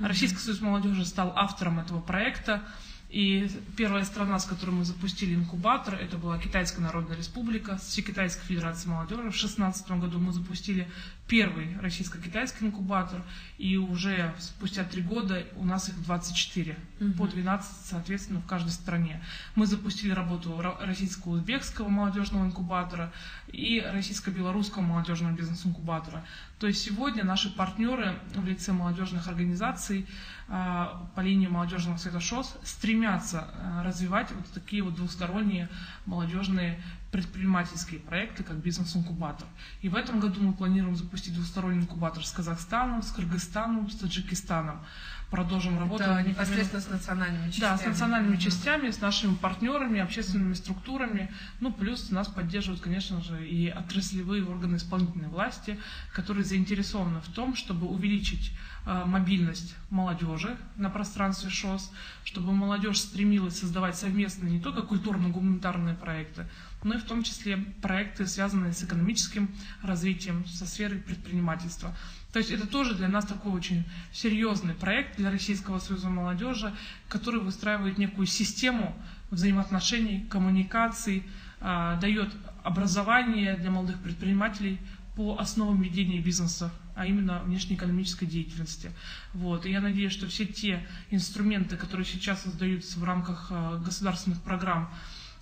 [0.00, 2.62] Российский союз молодежи стал автором этого проекта.
[3.10, 8.90] И первая страна, с которой мы запустили инкубатор, это была Китайская Народная Республика, Всекитайская Федерация
[8.92, 9.22] Молодежи.
[9.22, 10.86] В 2016 году мы запустили
[11.28, 13.22] первый российско-китайский инкубатор,
[13.58, 17.12] и уже спустя три года у нас их 24, угу.
[17.12, 19.22] по 12, соответственно, в каждой стране.
[19.54, 23.12] Мы запустили работу российско-узбекского молодежного инкубатора
[23.48, 26.24] и российско-белорусского молодежного бизнес-инкубатора.
[26.58, 30.06] То есть сегодня наши партнеры в лице молодежных организаций
[30.48, 35.68] а, по линии молодежного совета ШОС стремятся а, развивать вот такие вот двусторонние
[36.06, 39.46] молодежные предпринимательские проекты, как бизнес-инкубатор.
[39.80, 44.84] И в этом году мы планируем запустить двусторонний инкубатор с Казахстаном, с Кыргызстаном, с Таджикистаном.
[45.30, 46.04] Продолжим работу.
[46.04, 47.70] Это непосредственно с национальными частями.
[47.70, 48.40] Да, с национальными mm-hmm.
[48.40, 51.30] частями, с нашими партнерами, общественными структурами.
[51.60, 55.78] Ну, плюс нас поддерживают, конечно же, и отраслевые органы исполнительной власти,
[56.14, 58.52] которые заинтересованы в том, чтобы увеличить
[58.86, 61.92] э, мобильность молодежи на пространстве ШОС,
[62.24, 66.46] чтобы молодежь стремилась создавать совместные не только культурно-гуманитарные проекты,
[66.82, 69.50] но и в том числе проекты, связанные с экономическим
[69.82, 71.94] развитием, со сферой предпринимательства.
[72.32, 76.74] То есть это тоже для нас такой очень серьезный проект для Российского союза молодежи,
[77.08, 78.94] который выстраивает некую систему
[79.30, 81.24] взаимоотношений, коммуникаций,
[81.60, 82.30] а, дает
[82.62, 84.78] образование для молодых предпринимателей
[85.16, 88.92] по основам ведения бизнеса, а именно внешнеэкономической деятельности.
[89.32, 89.66] Вот.
[89.66, 94.92] И я надеюсь, что все те инструменты, которые сейчас создаются в рамках а, государственных программ,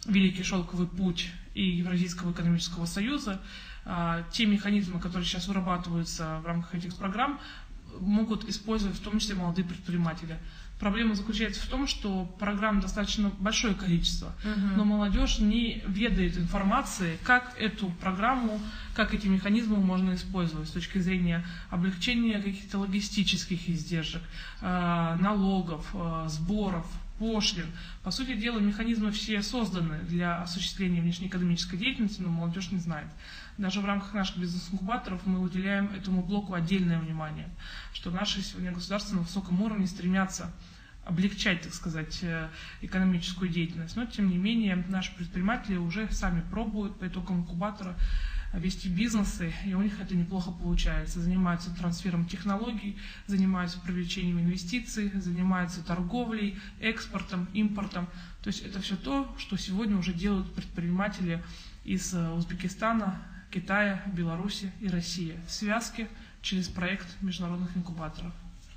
[0.07, 3.43] Великий шелковый путь и Евразийского экономического союза,
[4.33, 7.39] те механизмы, которые сейчас вырабатываются в рамках этих программ,
[8.01, 10.39] могут использовать в том числе молодые предприниматели.
[10.79, 14.77] Проблема заключается в том, что программ достаточно большое количество, uh-huh.
[14.77, 18.61] но молодежь не ведает информации, как эту программу,
[18.95, 24.23] как эти механизмы можно использовать с точки зрения облегчения каких-то логистических издержек,
[24.61, 26.87] а, налогов, а, сборов,
[27.19, 27.67] пошлин.
[28.03, 33.09] По сути дела, механизмы все созданы для осуществления внешнеэкономической деятельности, но молодежь не знает.
[33.59, 37.49] Даже в рамках наших бизнес-инкубаторов мы уделяем этому блоку отдельное внимание,
[37.95, 40.53] что наши сегодня государства на высоком уровне стремятся
[41.07, 42.49] облегчать, так сказать, э,
[42.83, 43.97] экономическую деятельность.
[43.97, 47.97] Но, тем не менее, наши предприниматели уже сами пробуют по итогам инкубатора
[48.53, 51.21] вести бизнесы, и у них это неплохо получается.
[51.21, 58.09] Занимаются трансфером технологий, занимаются привлечением инвестиций, занимаются торговлей, экспортом, импортом.
[58.43, 61.43] То есть это все то, что сегодня уже делают предприниматели
[61.85, 63.23] из э, Узбекистана,
[63.57, 66.09] Китая, Беларуси и России в связке
[66.43, 68.31] через проект международных инкубаторов.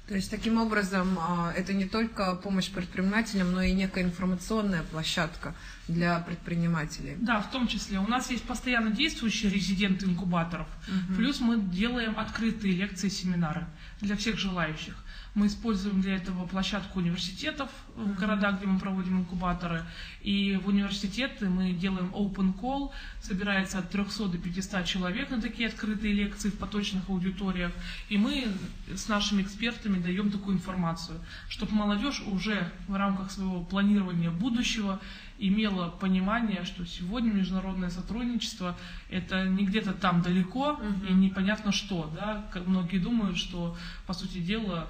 [0.08, 5.54] То есть таким образом а, это не только помощь предпринимателям, но и некая информационная площадка
[5.90, 7.18] для предпринимателей.
[7.20, 8.00] Да, в том числе.
[8.00, 11.18] У нас есть постоянно действующие резиденты инкубаторов, угу.
[11.18, 13.68] плюс мы делаем открытые лекции, семинары
[14.00, 14.96] для всех желающих.
[15.36, 19.84] Мы используем для этого площадку университетов в городах, где мы проводим инкубаторы.
[20.22, 25.70] И в университеты мы делаем open call, собирается от 300 до 500 человек на такие
[25.70, 27.72] открытые лекции в поточных аудиториях.
[28.10, 28.48] И мы
[28.94, 35.00] с нашими экспертами даем такую информацию, чтобы молодежь уже в рамках своего планирования будущего
[35.40, 38.78] имела понимание, что сегодня международное сотрудничество
[39.10, 41.10] это не где-то там далеко uh-huh.
[41.10, 44.90] и непонятно что, да, как многие думают, что по сути дела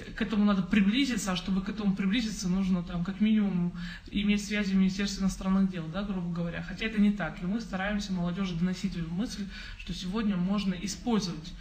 [0.00, 3.72] к этому надо приблизиться, а чтобы к этому приблизиться, нужно там как минимум
[4.10, 6.62] иметь связи в Министерстве иностранных дел, да, грубо говоря.
[6.62, 7.42] Хотя это не так.
[7.42, 9.46] И мы стараемся молодежи доносить эту мысль,
[9.78, 11.52] что сегодня можно использовать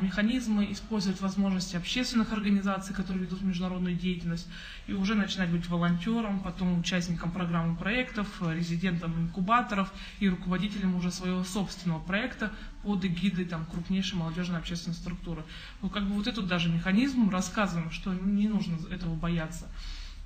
[0.00, 4.46] механизмы, использовать возможности общественных организаций, которые ведут международную деятельность,
[4.86, 11.42] и уже начинать быть волонтером, потом участником программы проектов, резидентом инкубаторов и руководителем уже своего
[11.42, 15.42] собственного проекта под эгидой там, крупнейшей молодежной общественной структуры.
[15.80, 19.66] Ну, как бы вот этот даже механизм рассказываем, что не нужно этого бояться.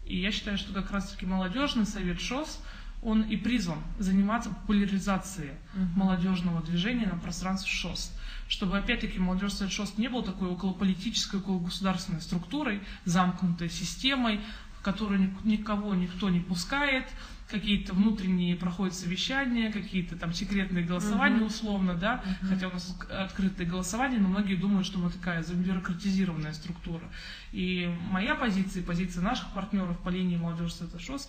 [0.04, 2.60] И я считаю, что как раз-таки молодежный совет ШОС,
[3.02, 5.96] он и призван заниматься популяризацией uh-huh.
[5.96, 8.12] молодежного движения на пространстве ШОС.
[8.48, 14.40] Чтобы, опять-таки, молодежный совет ШОС не был такой околополитической, окологосударственной структурой, замкнутой системой,
[14.78, 17.06] в которую никого никто не пускает,
[17.50, 21.46] какие-то внутренние проходят совещания, какие-то там секретные голосования uh-huh.
[21.46, 22.48] условно, да, uh-huh.
[22.48, 27.04] хотя у нас открытые голосования, но многие думают, что мы такая забюрократизированная структура.
[27.52, 31.28] И моя позиция, позиция наших партнеров по линии молодежи Совета ШОС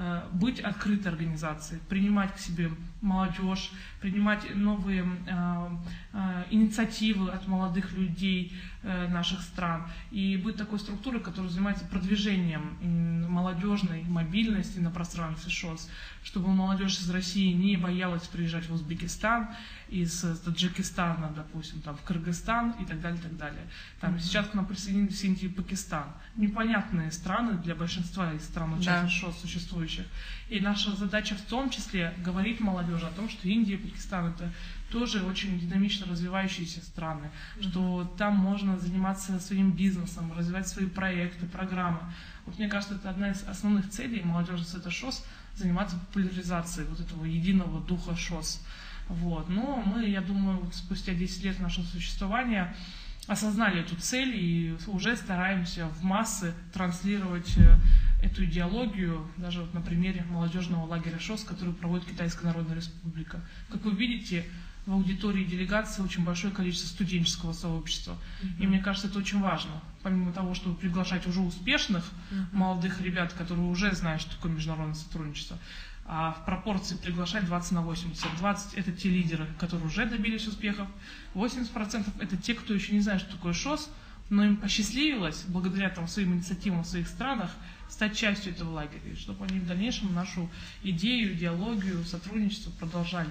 [0.00, 5.68] Э, быть открытой организацией, принимать к себе молодежь, принимать новые э,
[6.50, 8.52] инициативы от молодых людей
[8.82, 15.88] э, наших стран и быть такой структурой, которая занимается продвижением молодежной мобильности на пространстве ШОС,
[16.24, 19.48] чтобы молодежь из России не боялась приезжать в Узбекистан,
[19.88, 23.62] из Таджикистана, допустим, там, в Кыргызстан и так далее, и так далее.
[24.00, 24.20] Там mm-hmm.
[24.20, 26.06] сейчас к нам присоединились Индия и Пакистан.
[26.36, 29.08] Непонятные страны для большинства из стран участников да.
[29.08, 30.06] ШОС существующих.
[30.48, 34.52] И наша задача в том числе говорить молодежи о том, что Индия и Пакистан это
[34.90, 37.62] тоже очень динамично развивающиеся страны, mm-hmm.
[37.62, 42.00] что там можно заниматься своим бизнесом, развивать свои проекты, программы.
[42.46, 45.24] Вот мне кажется, это одна из основных целей молодежи с это ШОС
[45.54, 48.62] заниматься популяризацией вот этого единого духа ШОС.
[49.08, 49.48] Вот.
[49.48, 52.74] Но мы, я думаю, вот спустя 10 лет нашего существования
[53.26, 57.78] осознали эту цель и уже стараемся в массы транслировать э,
[58.22, 63.40] эту идеологию, даже вот на примере молодежного лагеря ШОС, который проводит Китайская Народная Республика.
[63.70, 64.46] Как вы видите,
[64.88, 68.16] в аудитории делегации очень большое количество студенческого сообщества.
[68.42, 68.62] Mm-hmm.
[68.62, 69.70] И мне кажется, это очень важно.
[70.02, 72.46] Помимо того, чтобы приглашать уже успешных mm-hmm.
[72.52, 75.58] молодых ребят, которые уже знают, что такое международное сотрудничество,
[76.06, 78.38] а в пропорции приглашать 20 на 80.
[78.38, 80.88] 20 это те лидеры, которые уже добились успехов,
[81.34, 83.90] 80% это те, кто еще не знает, что такое ШОС,
[84.30, 87.50] но им посчастливилось, благодаря там, своим инициативам в своих странах,
[87.90, 90.48] стать частью этого лагеря, чтобы они в дальнейшем нашу
[90.82, 93.28] идею, идеологию, сотрудничество продолжали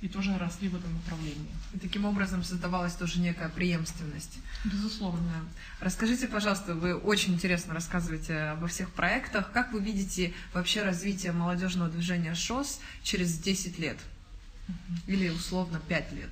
[0.00, 1.50] и тоже росли в этом направлении.
[1.74, 4.38] И таким образом создавалась тоже некая преемственность.
[4.64, 5.44] Безусловно.
[5.80, 9.50] Расскажите, пожалуйста, вы очень интересно рассказываете обо всех проектах.
[9.52, 13.98] Как вы видите вообще развитие молодежного движения ШОС через 10 лет?
[15.06, 16.30] Или условно 5 лет?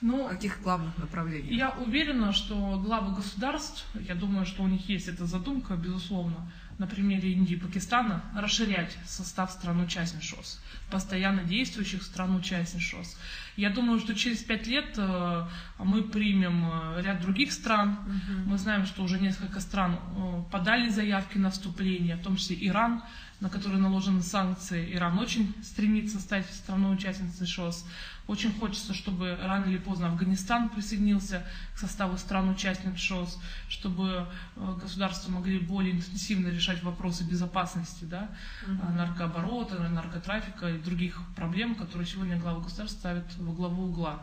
[0.00, 1.54] Ну, каких главных направлений?
[1.54, 6.86] Я уверена, что главы государств, я думаю, что у них есть эта задумка, безусловно, на
[6.86, 10.60] примере Индии и Пакистана, расширять состав стран-участниц ШОС,
[10.90, 13.16] постоянно действующих стран-участниц ШОС.
[13.58, 15.46] Я думаю, что через пять лет э,
[15.80, 17.98] мы примем э, ряд других стран.
[18.06, 18.50] Угу.
[18.50, 23.02] Мы знаем, что уже несколько стран э, подали заявки на вступление, в том числе Иран,
[23.40, 24.94] на который наложены санкции.
[24.94, 27.84] Иран очень стремится стать страной-участницей ШОС.
[28.28, 31.44] Очень хочется, чтобы рано или поздно Афганистан присоединился
[31.74, 38.28] к составу стран-участниц ШОС, чтобы государства могли более интенсивно решать вопросы безопасности, да,
[38.66, 38.92] угу.
[38.92, 44.22] наркооборота, наркотрафика и других проблем, которые сегодня глава государства ставят во главу угла.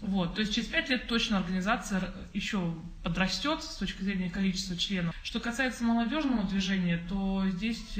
[0.00, 5.14] Вот, то есть через пять лет точно организация еще подрастет с точки зрения количества членов.
[5.22, 7.98] Что касается молодежного движения, то здесь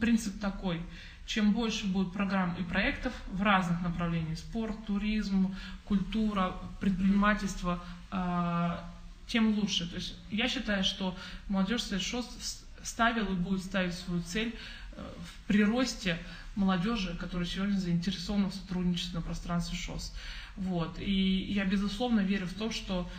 [0.00, 0.80] принцип такой–
[1.26, 8.90] чем больше будет программ и проектов в разных направлениях, спорт, туризм, культура, предпринимательство, а,
[9.26, 9.88] тем лучше.
[9.88, 11.16] То есть я считаю, что
[11.48, 14.54] молодежь ШОС ставил и будет ставить свою цель
[14.92, 16.18] э, в приросте
[16.56, 20.14] молодежи, которая сегодня заинтересована в сотрудничестве на пространстве ШОС.
[20.56, 20.98] Вот.
[20.98, 23.10] И я, безусловно, верю в то, что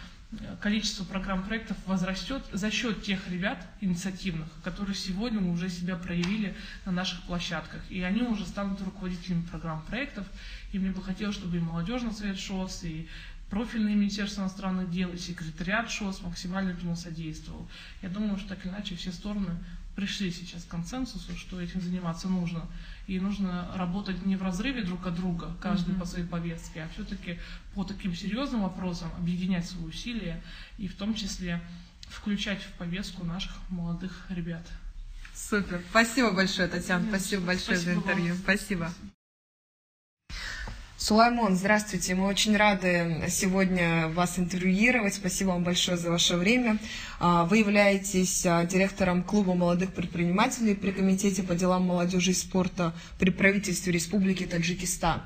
[0.62, 6.92] количество программ проектов возрастет за счет тех ребят инициативных, которые сегодня уже себя проявили на
[6.92, 7.82] наших площадках.
[7.90, 10.26] И они уже станут руководителями программ проектов.
[10.72, 13.08] И мне бы хотелось, чтобы и молодежный совет ШОС, и
[13.50, 17.68] профильное Министерство иностранных дел, и секретариат ШОС максимально этому содействовал.
[18.02, 19.58] Я думаю, что так или иначе все стороны
[19.96, 22.68] пришли сейчас к консенсусу, что этим заниматься нужно.
[23.08, 26.00] И нужно работать не в разрыве друг от друга, каждый mm-hmm.
[26.00, 27.40] по своей повестке, а все-таки
[27.74, 30.42] по таким серьезным вопросам объединять свои усилия
[30.78, 31.62] и в том числе
[32.10, 34.66] включать в повестку наших молодых ребят.
[35.34, 35.82] Супер.
[35.90, 37.08] Спасибо большое, Татьяна.
[37.10, 38.34] Спасибо большое Спасибо за интервью.
[38.34, 38.44] Вам.
[38.44, 38.94] Спасибо.
[41.06, 42.16] Сулаймон, здравствуйте.
[42.16, 45.14] Мы очень рады сегодня вас интервьюировать.
[45.14, 46.80] Спасибо вам большое за ваше время.
[47.20, 52.92] А, вы являетесь а, директором клуба молодых предпринимателей при Комитете по делам молодежи и спорта
[53.20, 55.22] при правительстве Республики Таджикистан.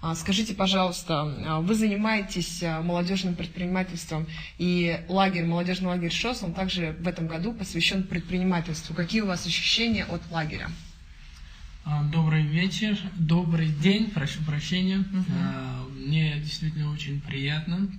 [0.00, 1.24] А, скажите, пожалуйста,
[1.62, 4.28] вы занимаетесь молодежным предпринимательством,
[4.58, 8.94] и лагерь, молодежный лагерь ШОС, он также в этом году посвящен предпринимательству.
[8.94, 10.70] Какие у вас ощущения от лагеря?
[11.86, 15.00] А, добрый вечер, добрый день, прошу прощения.
[15.00, 16.06] Uh-huh.
[16.06, 17.90] Мне действительно очень приятно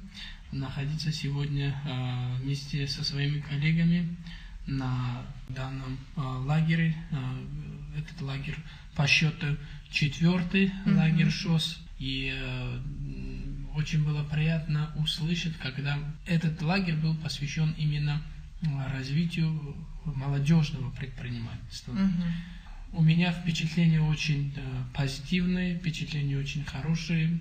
[0.52, 4.16] находиться сегодня а, вместе со своими коллегами
[4.66, 6.96] на данном лагере.
[7.96, 8.58] Этот лагерь
[8.96, 9.56] по счету
[9.92, 10.96] четвертый mm-hmm.
[10.96, 11.80] лагерь ШОС.
[12.00, 12.34] И
[13.76, 18.22] очень было приятно услышать, когда этот лагерь был посвящен именно
[18.92, 19.76] развитию
[20.06, 21.92] молодежного предпринимательства.
[21.92, 22.24] Угу.
[22.96, 24.62] У меня впечатления очень да,
[24.94, 27.40] позитивные, впечатления очень хорошие.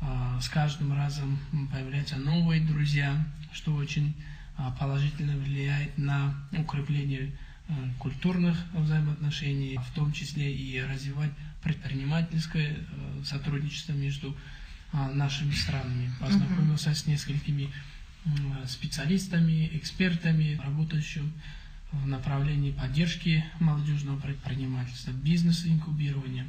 [0.00, 1.38] А, с каждым разом
[1.70, 3.22] появляются новые друзья,
[3.52, 4.14] что очень
[4.56, 7.32] а, положительно влияет на укрепление
[7.68, 11.32] а, культурных взаимоотношений, в том числе и развивать
[11.62, 12.78] предпринимательское
[13.24, 14.34] сотрудничество между
[15.12, 16.10] нашими странами.
[16.18, 17.68] Познакомился с несколькими
[18.66, 21.30] специалистами, экспертами, работающими
[21.92, 26.46] в направлении поддержки молодежного предпринимательства, бизнеса инкубирования,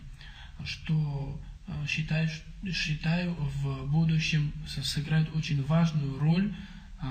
[0.66, 2.30] что э, считаю,
[2.72, 6.54] считаю в будущем сыграет очень важную роль
[7.02, 7.06] э,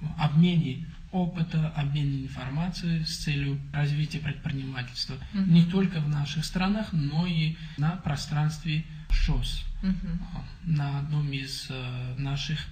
[0.00, 5.48] в обмене опыта, обмене информацией с целью развития предпринимательства mm-hmm.
[5.50, 9.66] не только в наших странах, но и на пространстве ШОС.
[9.82, 10.20] Mm-hmm.
[10.64, 12.66] На одном из э, наших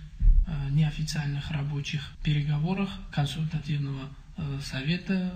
[0.70, 4.19] неофициальных рабочих переговорах консультативного Э,
[4.62, 5.32] совета...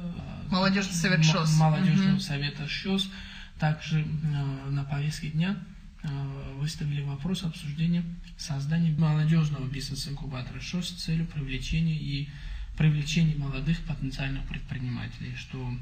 [0.48, 1.56] Э, Молодежный совет ШОС.
[1.58, 2.20] Молодежного угу.
[2.20, 3.10] совета ШОС.
[3.58, 5.56] Также э, на повестке дня
[6.56, 8.04] выставили вопрос обсуждения
[8.36, 12.28] создания молодежного бизнес-инкубатора ШОС с целью привлечения и
[12.76, 15.74] привлечения молодых потенциальных предпринимателей, что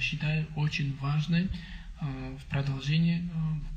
[0.00, 1.48] считаю очень важной Э,
[2.02, 3.30] в продолжении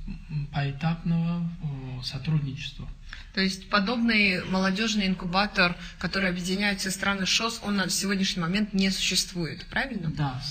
[0.07, 0.11] э,
[0.51, 2.88] поэтапного э, сотрудничества.
[3.34, 8.89] То есть подобный молодежный инкубатор, который объединяет все страны ШОС, он на сегодняшний момент не
[8.89, 10.11] существует, правильно?
[10.11, 10.41] Да,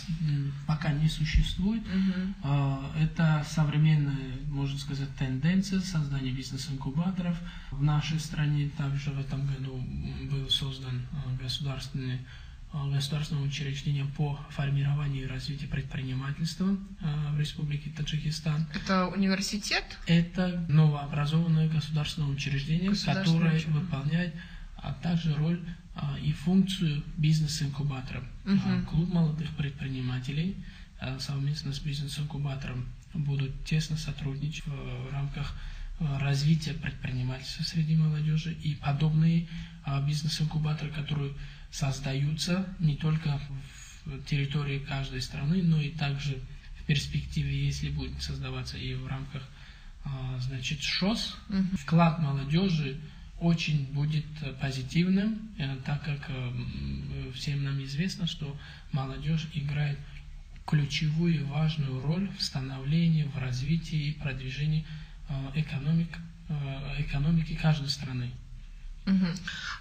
[0.67, 1.83] пока не существует.
[1.83, 2.53] Угу.
[3.01, 7.37] Это современная, можно сказать, тенденция создания бизнес-инкубаторов.
[7.71, 9.77] В нашей стране также в этом году
[10.31, 11.07] был создан
[11.43, 12.44] государственный Э,
[12.93, 18.67] государственным учреждением по формированию и развитию предпринимательства э, в Республике Таджикистан.
[18.75, 19.85] Это университет?
[20.07, 23.81] Это новообразованное государственное учреждение, которое учреждение.
[23.81, 24.35] выполняет
[24.85, 25.61] а также роль
[25.95, 28.23] а, и функцию бизнес-инкубатора.
[28.45, 28.87] Угу.
[28.91, 30.57] Клуб молодых предпринимателей
[31.01, 35.55] а, совместно с бизнес-инкубатором будут тесно сотрудничать в рамках
[36.01, 39.47] развития предпринимательства среди молодежи и подобные
[40.05, 41.33] бизнес-инкубаторы, которые
[41.75, 43.41] создаются не только
[44.05, 46.39] в территории каждой страны, но и также
[46.79, 49.43] в перспективе, если будет создаваться и в рамках
[50.05, 51.77] а, значит, ШОС, угу.
[51.77, 53.01] вклад молодежи
[53.41, 54.25] очень будет
[54.61, 58.57] позитивным, э, так как э, всем нам известно, что
[58.93, 59.99] молодежь играет
[60.67, 64.87] ключевую и важную роль в становлении, в развитии и продвижении
[65.29, 66.19] э, экономик,
[66.99, 68.31] экономики каждой страны.
[69.07, 69.27] Угу.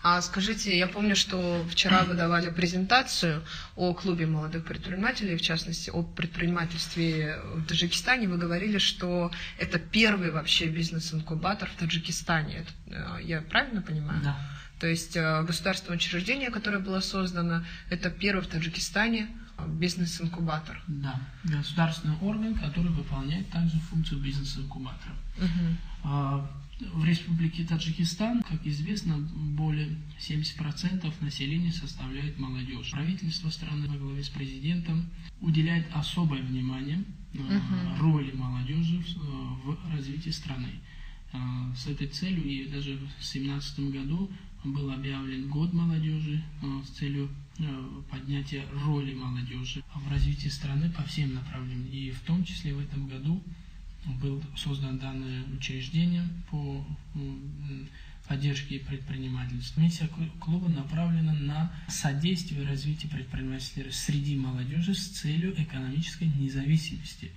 [0.03, 3.41] А скажите, я помню, что вчера вы давали презентацию
[3.76, 8.28] о клубе молодых предпринимателей, в частности, о предпринимательстве в Таджикистане.
[8.28, 12.65] Вы говорили, что это первый вообще бизнес-инкубатор в Таджикистане.
[12.88, 14.21] Э, я правильно понимаю?
[14.24, 14.38] Да.
[14.80, 19.30] То есть э, государственное учреждение, которое было создано, это первый в Таджикистане
[19.67, 20.82] бизнес-инкубатор.
[20.88, 21.15] Да,
[21.45, 25.15] государственный орган, который выполняет также функцию бизнес-инкубатора.
[25.38, 26.47] Угу.
[26.94, 32.92] В Республике Таджикистан, как известно, более 70% населения составляет молодежь.
[32.92, 35.10] Правительство страны во главе с президентом
[35.42, 37.04] уделяет особое внимание
[37.34, 38.00] uh-huh.
[38.00, 39.04] роли молодежи
[39.64, 40.70] в развитии страны.
[41.32, 41.38] Э,
[41.76, 44.32] с этой целью и даже в 2017 году
[44.64, 46.44] был объявлен год молодежи
[46.86, 47.30] с целью
[48.10, 51.88] поднятия роли молодежи в развитии страны по всем направлениям.
[51.88, 53.44] И в том числе в этом году
[54.06, 56.86] был создан данное учреждение по
[58.28, 59.82] поддержке предпринимательства.
[59.82, 67.32] Миссия клуба направлена на содействие развитию предпринимательства среди молодежи с целью экономической независимости.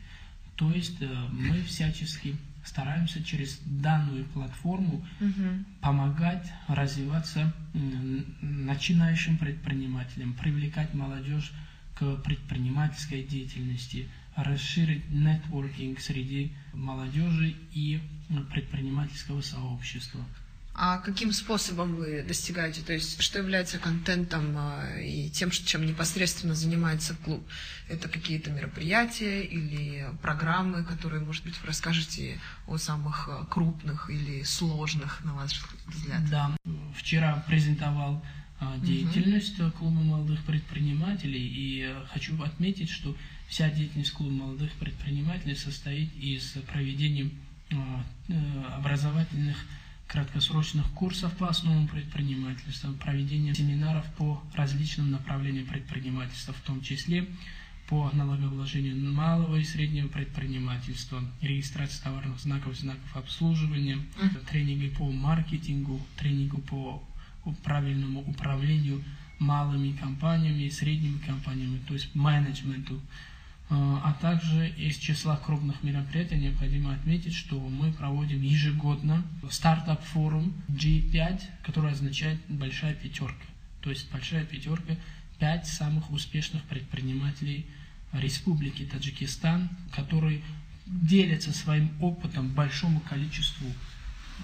[0.54, 5.64] То есть э, мы всячески стараемся через данную платформу угу.
[5.80, 7.52] помогать развиваться
[8.40, 11.52] начинающим предпринимателям, привлекать молодежь
[11.94, 18.00] к предпринимательской деятельности, расширить нетворкинг среди молодежи и
[18.52, 20.20] предпринимательского сообщества.
[20.78, 22.82] А каким способом вы достигаете?
[22.82, 27.42] То есть, что является контентом а, и тем, чем непосредственно занимается клуб?
[27.88, 34.42] Это какие-то мероприятия или программы, которые, может быть, вы расскажете о самых а, крупных или
[34.42, 36.28] сложных, на ваш взгляд?
[36.28, 36.54] Да,
[36.94, 38.22] вчера презентовал
[38.60, 39.70] а, деятельность угу.
[39.70, 43.16] клуба молодых предпринимателей, и хочу отметить, что
[43.48, 47.30] Вся деятельность клуба молодых предпринимателей состоит из проведения
[47.72, 49.56] а, э, образовательных
[50.06, 57.26] краткосрочных курсов по основам предпринимательства, проведение семинаров по различным направлениям предпринимательства, в том числе
[57.88, 63.98] по налогообложению малого и среднего предпринимательства, регистрации товарных знаков, знаков обслуживания,
[64.50, 67.02] тренинги по маркетингу, тренинги по
[67.62, 69.04] правильному управлению
[69.38, 73.00] малыми компаниями и средними компаниями, то есть менеджменту.
[73.68, 81.42] А, а также из числа крупных мероприятий необходимо отметить, что мы проводим ежегодно стартап-форум G5,
[81.64, 83.44] который означает «большая пятерка».
[83.80, 84.96] То есть «большая пятерка»–
[85.38, 87.66] пять самых успешных предпринимателей
[88.12, 90.42] Республики Таджикистан, которые
[90.86, 93.66] делятся своим опытом большому количеству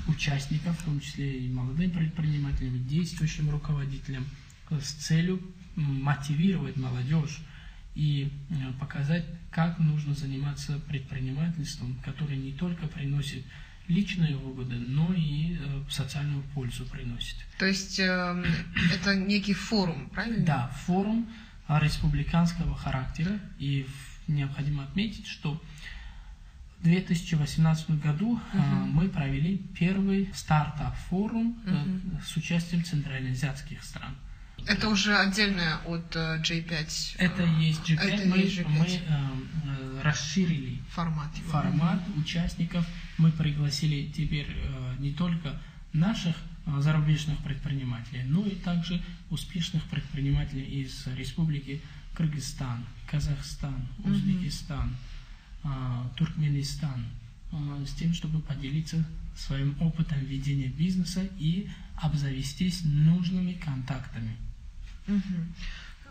[0.09, 4.27] участников, в том числе и молодым предпринимателям, действующим руководителям,
[4.71, 5.41] с целью
[5.77, 7.41] мотивировать молодежь
[7.95, 13.45] и э, показать, как нужно заниматься предпринимательством, которое не только приносит
[13.89, 17.37] личные выгоды, но и э, социальную пользу приносит.
[17.59, 18.45] То есть э,
[18.95, 20.45] это некий форум, правильно?
[20.45, 21.29] Да, форум
[21.69, 23.39] республиканского характера.
[23.59, 23.87] И
[24.27, 25.61] необходимо отметить, что
[26.81, 28.87] в 2018 году uh-huh.
[28.87, 32.23] мы провели первый стартап-форум uh-huh.
[32.25, 34.17] с участием центральноазиатских стран.
[34.67, 37.17] Это уже отдельное от J5.
[37.19, 37.99] Это есть G5.
[38.01, 38.69] Это мы, есть G5.
[38.69, 42.87] мы э, расширили формат, формат участников.
[43.19, 45.61] Мы пригласили теперь э, не только
[45.93, 46.37] наших
[46.67, 51.81] э, зарубежных предпринимателей, но и также успешных предпринимателей из Республики
[52.15, 54.97] Кыргызстан, Казахстан, Узбекистан,
[55.65, 55.69] э,
[56.17, 57.07] Туркменистан,
[57.53, 59.05] э, с тем, чтобы поделиться
[59.37, 64.37] своим опытом ведения бизнеса и обзавестись нужными контактами.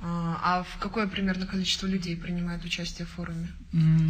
[0.03, 3.47] А в какое примерно количество людей принимает участие в форуме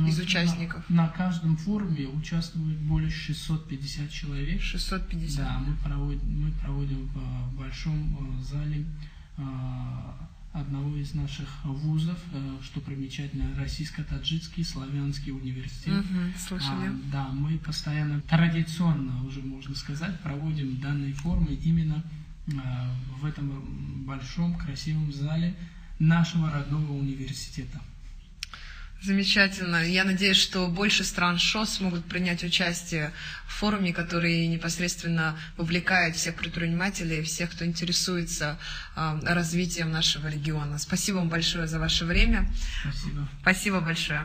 [0.07, 0.89] из участников?
[0.89, 4.61] На, на каждом форуме участвует более 650 человек.
[4.61, 5.37] 650?
[5.37, 8.85] Да, мы проводим, мы проводим в большом э, зале
[9.37, 9.41] э,
[10.53, 16.05] одного из наших вузов, э, что примечательно, Российско-Таджикский славянский университет.
[16.05, 16.87] Угу, слышали.
[16.87, 24.05] А, да, мы постоянно, традиционно уже можно сказать, проводим данные форумы именно а, в этом
[24.05, 25.53] большом красивом зале
[25.99, 27.79] нашего родного университета.
[29.01, 29.83] Замечательно.
[29.83, 33.11] Я надеюсь, что больше стран ШОС смогут принять участие
[33.47, 38.59] в форуме, который непосредственно вовлекает всех предпринимателей, всех, кто интересуется
[38.95, 40.77] э, развитием нашего региона.
[40.77, 42.47] Спасибо вам большое за ваше время.
[42.83, 43.27] Спасибо.
[43.41, 44.23] Спасибо большое.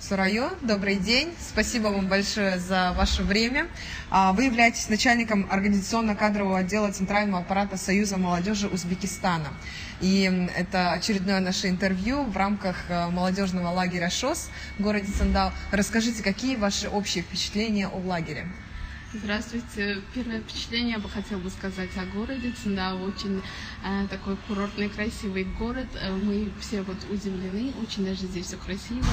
[0.00, 1.34] Сурайо, добрый день.
[1.38, 3.68] Спасибо вам большое за ваше время.
[4.08, 9.48] А, вы являетесь начальником организационно-кадрового отдела Центрального аппарата Союза молодежи Узбекистана.
[10.00, 14.48] И это очередное наше интервью в рамках э, молодежного лагеря ШОС
[14.78, 15.52] в городе Сандал.
[15.70, 18.48] Расскажите, какие ваши общие впечатления о лагере?
[19.12, 19.98] Здравствуйте.
[20.14, 22.54] Первое впечатление я бы хотела бы сказать о городе.
[22.62, 23.42] Циндао очень
[23.84, 25.88] э, такой курортный, красивый город.
[26.00, 29.04] Э, мы все вот удивлены, очень даже здесь все красиво.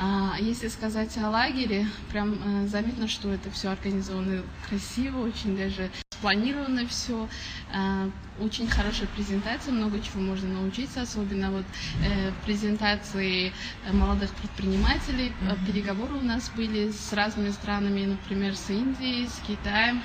[0.00, 5.90] А если сказать о лагере, прям э, заметно, что это все организовано красиво, очень даже
[6.12, 7.28] спланировано все.
[7.74, 8.08] Э,
[8.40, 11.64] очень хорошая презентация, много чего можно научиться, особенно вот
[12.04, 13.52] э, презентации
[13.92, 15.32] молодых предпринимателей.
[15.66, 20.02] Переговоры у нас были с разными странами, например, с Индией, с Китаем,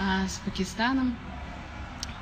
[0.00, 1.16] э, с Пакистаном.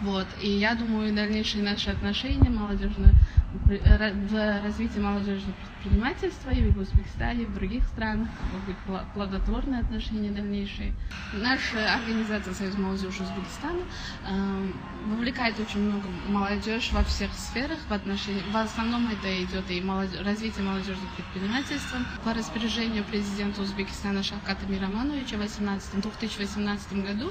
[0.03, 0.27] Вот.
[0.43, 3.15] И я думаю, дальнейшие наши отношения молодежные
[3.55, 5.55] в развитии молодежного
[5.85, 10.95] предпринимательства и в Узбекистане, и в других странах, могут быть плодотворные отношения дальнейшие.
[11.35, 13.83] Наша организация Союз молодежи Узбекистана
[14.27, 14.67] э,
[15.07, 20.21] вовлекает очень много молодежь во всех сферах в отношении, в основном это идет и молодежь,
[20.25, 21.99] развитие молодежного предпринимательства.
[22.25, 27.31] По распоряжению президента Узбекистана Шавката Мирамановича в 18, 2018 году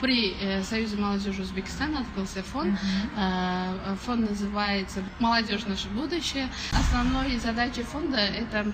[0.00, 2.78] при э, Союзе молодежи Узбекистана открылся фонд.
[3.16, 6.48] Э, фонд называется «Молодежь молодежь наше будущее.
[6.72, 8.72] Основной задачей фонда– это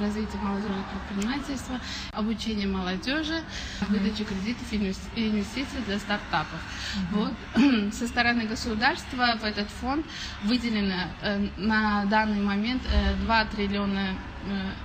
[0.00, 1.80] развитие молодежного предпринимательства,
[2.12, 3.42] обучение молодежи,
[3.88, 6.60] выдача кредитов и инвестиций для стартапов.
[7.10, 7.32] Вот.
[7.92, 10.06] Со стороны государства в этот фонд
[10.44, 12.82] выделено э, на данный момент
[13.24, 14.14] 2 э, триллиона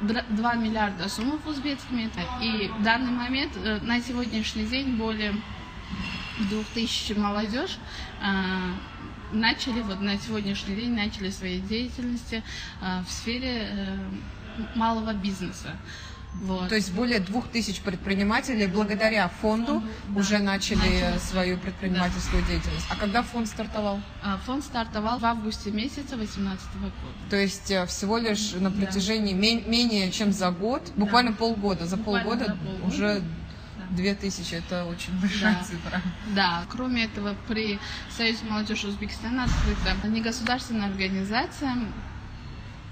[0.01, 2.09] 2 э, миллиарда сумм узбекскими.
[2.41, 3.51] И в данный момент,
[3.83, 5.33] на сегодняшний день, более
[6.49, 7.77] 2000 молодежь
[9.31, 12.43] начали вот на сегодняшний день начали свои деятельности
[12.81, 13.97] э, в сфере э,
[14.75, 15.75] малого бизнеса.
[16.41, 16.69] Вот.
[16.69, 20.19] То есть более двух тысяч предпринимателей благодаря фонду да.
[20.19, 22.49] уже начали, начали свою предпринимательскую да.
[22.49, 22.85] деятельность.
[22.89, 23.99] А когда фонд стартовал?
[24.23, 26.93] А, фонд стартовал в августе месяца 2018 года.
[27.29, 29.69] То есть э, всего лишь на протяжении да.
[29.69, 31.37] менее чем за год, буквально да.
[31.37, 33.23] полгода, за буквально полгода, за полгода уже
[33.89, 35.63] Две тысячи, это очень большая Да.
[35.63, 36.01] цифра.
[36.35, 37.79] Да, кроме этого, при
[38.15, 41.75] Союзе молодежи Узбекистана открыта негосударственная организация,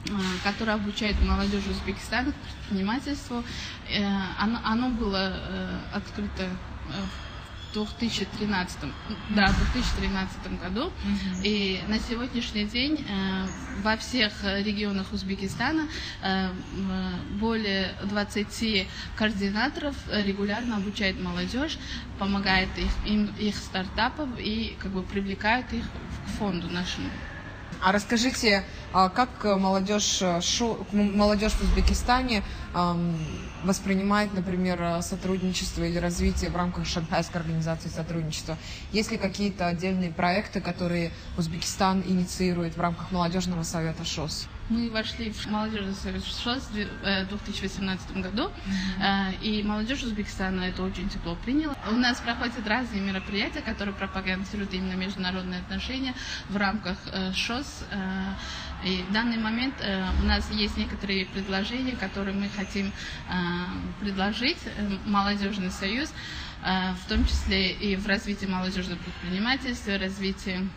[0.06, 0.12] э,
[0.44, 3.44] которая обучает молодежь Узбекистана предпринимательству.
[3.90, 4.04] Э,
[4.40, 6.50] Оно, оно было э, открыто
[6.88, 7.27] в
[7.86, 8.78] 2013,
[9.30, 10.92] да, в 2013 году.
[11.44, 13.48] И на сегодняшний день э,
[13.84, 15.88] во всех регионах Узбекистана
[16.24, 16.50] э,
[17.40, 21.78] более 20 координаторов регулярно обучает молодежь,
[22.20, 27.10] помогает их, им, их стартапов и как бы привлекают их к фонду нашему.
[27.82, 30.40] А расскажите, а как молодежь, э,
[30.92, 32.44] молодежь в Узбекистане
[33.64, 38.58] воспринимает, например, э, сотрудничество или развитие в рамках Шанхайской организации сотрудничества?
[38.92, 44.48] Есть ли какие-то отдельные проекты, которые Узбекистан инициирует в рамках молодежного совета ШОС?
[44.70, 48.52] Мы вошли в молодежный совет ШОС в две- э, 2018 году,
[49.00, 51.74] э, и молодежь Узбекистана это очень тепло приняла.
[51.90, 56.14] У нас проходят разные мероприятия, которые пропагандируют именно международные отношения
[56.50, 57.86] в рамках э, ШОС.
[58.84, 63.34] И в данный момент э, у нас есть некоторые предложения, которые мы хотим э,
[64.02, 66.14] предложить э, молодежный союз,
[66.64, 70.70] э, в том числе и в развитии молодежного предпринимательства, развитии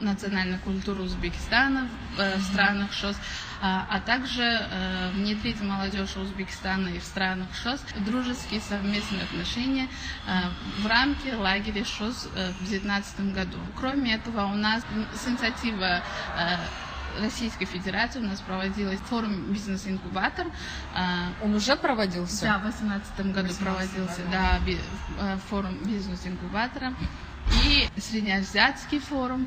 [0.00, 3.16] национальной культуры Узбекистана в э, странах ШОС,
[3.60, 9.88] а, а также э, внедрить молодежь Узбекистана и в странах ШОС в дружеские совместные отношения
[10.26, 13.58] э, в рамке лагеря ШОС э, в 2019 году.
[13.76, 14.82] Кроме этого, у нас
[15.14, 16.00] с инициативы э,
[17.20, 20.46] Российской Федерации у нас проводилась форум «Бизнес-инкубатор».
[20.94, 22.44] Э, Он уже проводился?
[22.46, 24.32] да, в 2018 году 18 проводился году.
[24.32, 26.94] да, э, форум бизнес-инкубатора
[27.64, 29.46] и среднеазиатский форум,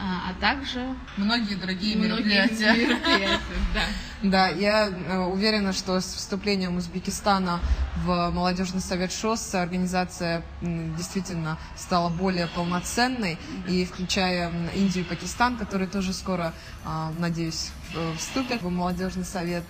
[0.00, 3.40] а, а также Многие другие многие мероприятия.
[3.74, 3.82] да.
[4.22, 7.60] Да, я э, уверена, что с вступлением Узбекистана
[8.04, 15.88] в молодежный совет ШОС организация действительно стала более полноценной, и включая Индию и Пакистан, которые
[15.88, 16.52] тоже скоро,
[16.84, 17.70] а, надеюсь,
[18.18, 19.64] вступят в молодежный совет.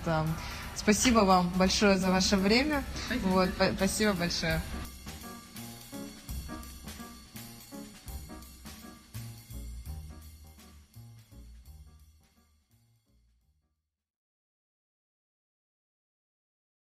[0.75, 2.83] Спасибо вам большое за ваше время.
[3.23, 4.61] Вот, па- спасибо большое.